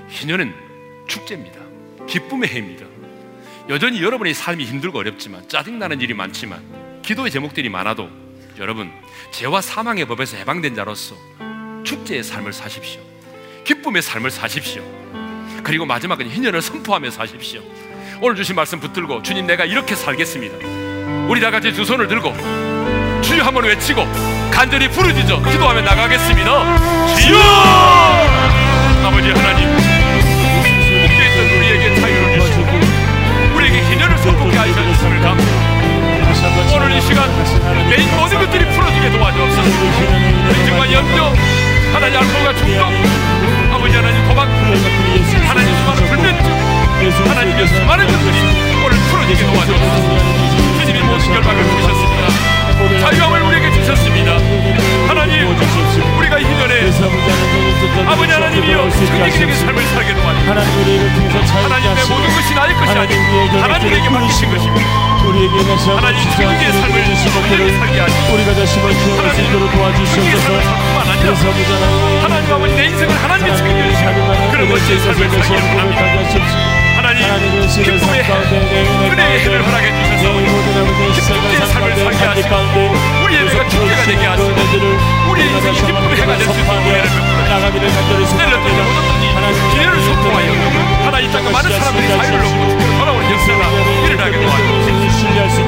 희년은 0.10 0.54
축제입니다. 1.08 1.60
기쁨의 2.08 2.50
해입니다. 2.50 2.86
여전히 3.70 4.02
여러분의 4.02 4.34
삶이 4.34 4.64
힘들고 4.64 5.00
어렵지만 5.00 5.48
짜증나는 5.50 6.00
일이 6.02 6.14
많지만 6.14 7.02
기도의 7.02 7.32
제목들이 7.32 7.68
많아도 7.70 8.10
여러분 8.58 8.92
죄와 9.32 9.62
사망의 9.62 10.06
법에서 10.06 10.38
해방된 10.38 10.76
자로서 10.76 11.16
축제의 11.84 12.24
삶을 12.24 12.54
사십시오. 12.54 13.02
기쁨의 13.66 14.02
삶을 14.02 14.32
사십시오. 14.32 14.82
그리고 15.64 15.86
마지막은 15.86 16.30
희년을 16.30 16.62
선포하며 16.62 17.12
사십시오. 17.12 17.62
오늘 18.22 18.36
주신 18.36 18.56
말씀 18.56 18.80
붙들고 18.80 19.22
주님 19.22 19.46
내가 19.46 19.66
이렇게 19.66 19.96
살겠습니다. 19.96 20.56
우리 21.28 21.42
다 21.42 21.52
같이 21.52 21.72
두 21.74 21.86
손을 21.86 22.08
들고 22.08 22.34
주여 23.22 23.44
한번 23.44 23.66
외치고 23.66 24.08
간절히 24.52 24.88
부르짖어 24.90 25.44
기도하며 25.44 25.82
나가겠습니다. 25.82 27.16
주여! 27.18 27.38
아버지 29.04 29.30
하나님 29.30 29.70
묶여있던 31.02 31.58
우리에게 31.58 32.00
자유를 32.00 32.40
주시고 32.40 33.56
우리에게 33.56 33.90
기년을 33.90 34.18
선포케 34.20 34.58
하셔 34.58 34.74
주심을 34.74 35.22
감사합니다. 35.22 36.76
오늘 36.76 36.92
이 36.92 37.02
시간 37.02 37.30
내 37.90 37.98
모든 38.16 38.40
것들이 38.40 38.66
풀어지게 38.70 39.12
도와주옵소서. 39.12 39.70
의증과 40.50 40.92
염려, 40.94 41.34
하나님 41.94 42.20
알코올과 42.20 42.56
중독, 42.56 42.84
아버지 43.88 43.96
하나님 43.96 44.28
도박, 44.28 44.50
하나님 45.48 45.76
수많은 45.78 46.08
불면증, 46.08 47.30
하나님의 47.30 47.68
수많은 47.68 48.06
것들이 48.06 48.38
오늘 48.84 48.98
풀어지게 48.98 49.46
도와주옵소서. 49.46 50.78
주님이 50.80 51.00
모든 51.04 51.26
결박을 51.32 51.64
주셨습니다. 51.64 53.00
자유함을 53.00 53.42
우리에게 53.44 53.72
주셨습니다. 53.72 54.38
하나님, 55.58 56.18
우리가 56.20 56.38
이 56.40 56.44
년에 56.44 56.92
아버지 58.08 58.32
하나님이여 58.32 58.90
승리적인 58.92 59.56
삶을 59.56 59.84
살게 59.88 60.14
도와주옵소서. 60.14 61.54
하나님의 61.64 62.06
모든 62.10 62.26
것이 62.36 62.54
나의 62.54 62.76
것이 62.76 62.92
아니고 62.92 63.58
하나님에게 63.62 64.10
맡기신 64.10 64.50
것입니다. 64.54 64.86
하나님 65.98 66.32
승리의 66.32 66.72
삶을 66.74 66.96
우리에게 67.52 67.78
살게 67.78 68.00
하시고 68.00 68.34
우리가 68.34 68.54
다시 68.54 68.80
한번 68.80 68.94
기억할 69.04 69.36
수 69.36 69.42
있도록 69.42 69.72
도와주시옵소서. 69.72 70.50
그래서 71.22 71.44
하나님 72.22 72.54
아버지 72.54 72.76
내 72.76 72.86
인생을 72.86 73.12
하나님이 73.24 73.58
책임져 73.58 73.90
주시고 73.90 74.52
그런 74.52 74.70
멋진 74.70 75.00
삶을 75.00 75.30
살게 75.30 75.56
합니다. 75.78 76.02
하나님 76.98 77.22
기쁨의 77.68 78.24
해, 78.24 78.32
은혜의 79.12 79.40
해를 79.40 79.66
허락해 79.66 79.88
주셔서 80.18 80.26
기쁨의 81.14 81.68
삶을 81.68 81.96
살게 81.98 82.26
하시고 82.26 82.56
우리의 83.24 83.46
내가 83.46 83.68
축제가 83.68 84.04
되게 84.04 84.26
하시고 84.26 85.17
기회를 89.74 90.02
선포하여 90.02 90.50
많은 91.52 91.72
사람들이 91.72 92.08
자유를 92.08 92.46
얻고 92.46 92.78
돌아오는 93.00 93.32
역사가 93.32 93.62
일어나게 94.06 94.36
도와주옵소서 94.42 95.60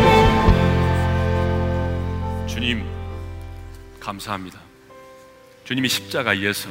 주님 2.47 2.83
감사합니다. 3.99 4.59
주님이 5.65 5.89
십자가에서 5.89 6.69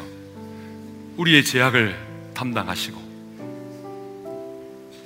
우리의 1.16 1.44
죄악을 1.44 1.96
담당하시고 2.34 3.08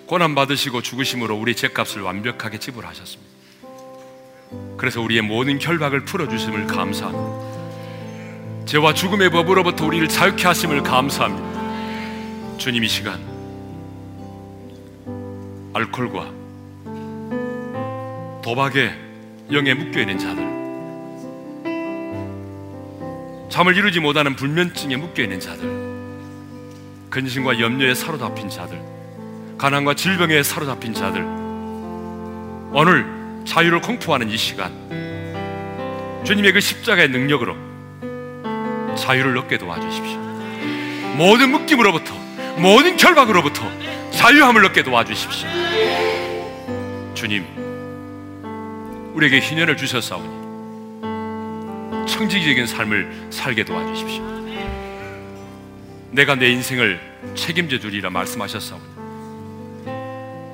고난 0.07 0.35
받으시고 0.35 0.83
죽으심으로 0.83 1.35
우리 1.37 1.55
죄값을 1.57 2.03
완벽하게 2.03 2.59
지불하셨습니다. 2.59 3.33
그래서 4.77 5.01
우리의 5.01 5.23
모든 5.23 5.59
결박을 5.59 6.05
풀어 6.05 6.29
주심을 6.29 6.67
감사합니다. 6.67 7.52
죄와 8.65 8.95
죽음의 8.95 9.31
법으로부터 9.31 9.87
우리를 9.87 10.09
자유케 10.09 10.47
하심을 10.47 10.83
감사합니다. 10.83 11.53
주님 12.59 12.85
이 12.85 12.89
시간 12.89 13.21
알코올과 15.75 16.31
도박에 18.43 18.93
영에 19.51 19.75
묶여 19.75 20.01
있는 20.01 20.19
자들 20.19 20.53
잠을 23.49 23.77
이루지 23.77 24.01
못하는 24.01 24.37
불면증에 24.37 24.97
묶여 24.97 25.23
있는 25.23 25.41
자들 25.41 25.83
근심과 27.11 27.59
염려에 27.59 27.95
사로잡힌 27.95 28.49
자들 28.49 28.81
가난과 29.59 29.95
질병에 29.95 30.43
사로잡힌 30.43 30.95
자들 30.95 31.23
오늘 32.73 33.05
자유를 33.45 33.81
공포하는 33.81 34.31
이 34.31 34.37
시간 34.37 34.73
주님의 36.25 36.53
그 36.53 36.61
십자가의 36.61 37.09
능력으로 37.11 37.72
자유를 38.97 39.37
얻게 39.39 39.59
도와주십시오. 39.59 40.19
모든 41.17 41.51
묶임으로부터 41.51 42.15
모든 42.59 42.97
결박으로부터 42.97 43.71
자유함을 44.11 44.65
얻게 44.67 44.83
도와주십시오. 44.83 45.49
주님 47.15 47.45
우리에게 49.15 49.41
희년을 49.41 49.77
주셨사오니 49.77 50.43
청지기적인 52.07 52.67
삶을 52.67 53.29
살게 53.31 53.65
도와주십시오. 53.65 54.33
내가 56.11 56.35
내 56.35 56.51
인생을 56.51 57.01
책임져 57.35 57.79
주리라 57.79 58.11
말씀하셨사오니 58.11 58.93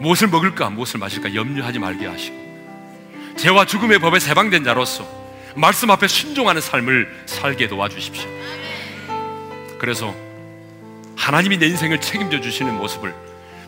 무엇을 0.01 0.28
먹을까 0.28 0.70
무엇을 0.70 1.01
마실까 1.01 1.34
염려하지 1.34 1.80
말게 1.80 2.07
하시고 2.07 2.36
죄와 3.36 3.64
죽음의 3.64 3.99
법에 3.99 4.18
해방된 4.20 4.62
자로서 4.64 5.17
말씀 5.59 5.90
앞에 5.90 6.06
순종하는 6.06 6.61
삶을 6.61 7.24
살게 7.26 7.66
도와주십시오. 7.66 8.30
그래서 9.78 10.14
하나님이 11.16 11.59
내 11.59 11.66
인생을 11.66 12.00
책임져 12.00 12.40
주시는 12.40 12.76
모습을 12.76 13.12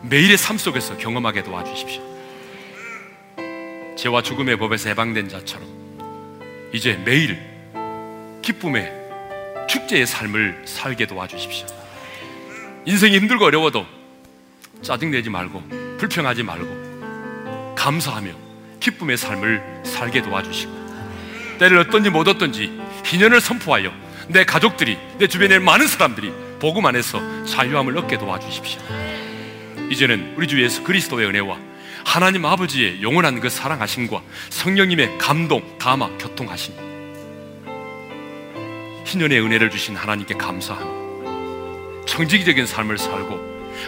매일의 0.03 0.39
삶 0.39 0.57
속에서 0.57 0.97
경험하게 0.97 1.43
도와주십시오. 1.43 2.01
죄와 3.97 4.23
죽음의 4.23 4.57
법에서 4.57 4.89
해방된 4.91 5.29
자처럼 5.29 5.69
이제 6.73 6.97
매일 7.05 7.41
기쁨의 8.41 8.93
축제의 9.69 10.07
삶을 10.07 10.63
살게 10.67 11.07
도와주십시오. 11.07 11.67
인생이 12.87 13.17
힘들고 13.17 13.45
어려워도 13.47 13.85
짜증내지 14.81 15.29
말고 15.29 15.97
불평하지 15.99 16.45
말고 16.45 17.75
감사하며 17.75 18.31
기쁨의 18.79 19.17
삶을 19.17 19.83
살게 19.85 20.23
도와주시고 20.23 20.80
때를 21.61 21.79
얻든지 21.79 22.11
못 22.11 22.27
얻든지 22.27 22.81
희년을 23.05 23.41
선포하여 23.41 23.93
내 24.29 24.45
가족들이 24.45 24.97
내 25.19 25.27
주변의 25.27 25.61
많은 25.61 25.87
사람들이 25.87 26.33
복음 26.59 26.87
안에서 26.87 27.45
자유함을 27.45 27.97
얻게 27.99 28.17
도와주십시오. 28.17 28.81
이제는 29.91 30.35
우리 30.37 30.49
주 30.49 30.63
예수 30.63 30.83
그리스도의 30.83 31.27
은혜와 31.29 31.59
하나님 32.05 32.47
아버지의 32.47 33.03
영원한 33.03 33.41
그 33.41 33.51
사랑하심과 33.51 34.23
성령님의 34.49 35.19
감동, 35.19 35.63
감화, 35.79 36.09
교통하심 36.17 36.73
희년의 39.05 39.41
은혜를 39.41 39.71
주신 39.71 39.97
하나님께 39.97 40.35
감사하며 40.35 42.07
청지기적인 42.07 42.65
삶을 42.65 42.97
살고 42.97 43.39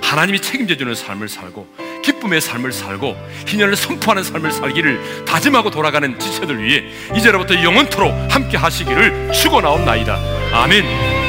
하나님이 0.03 0.41
책임져주는 0.41 0.95
삶을 0.95 1.29
살고 1.29 1.67
기쁨의 2.03 2.41
삶을 2.41 2.73
살고 2.73 3.17
희년을 3.47 3.77
선포하는 3.77 4.23
삶을 4.23 4.53
살기를 4.53 5.25
다짐하고 5.25 5.71
돌아가는 5.71 6.19
지체들 6.19 6.63
위해 6.63 6.85
이제로부터 7.15 7.55
영원토록 7.63 8.13
함께 8.29 8.57
하시기를 8.57 9.33
축원하옵나이다. 9.33 10.19
아멘. 10.53 11.22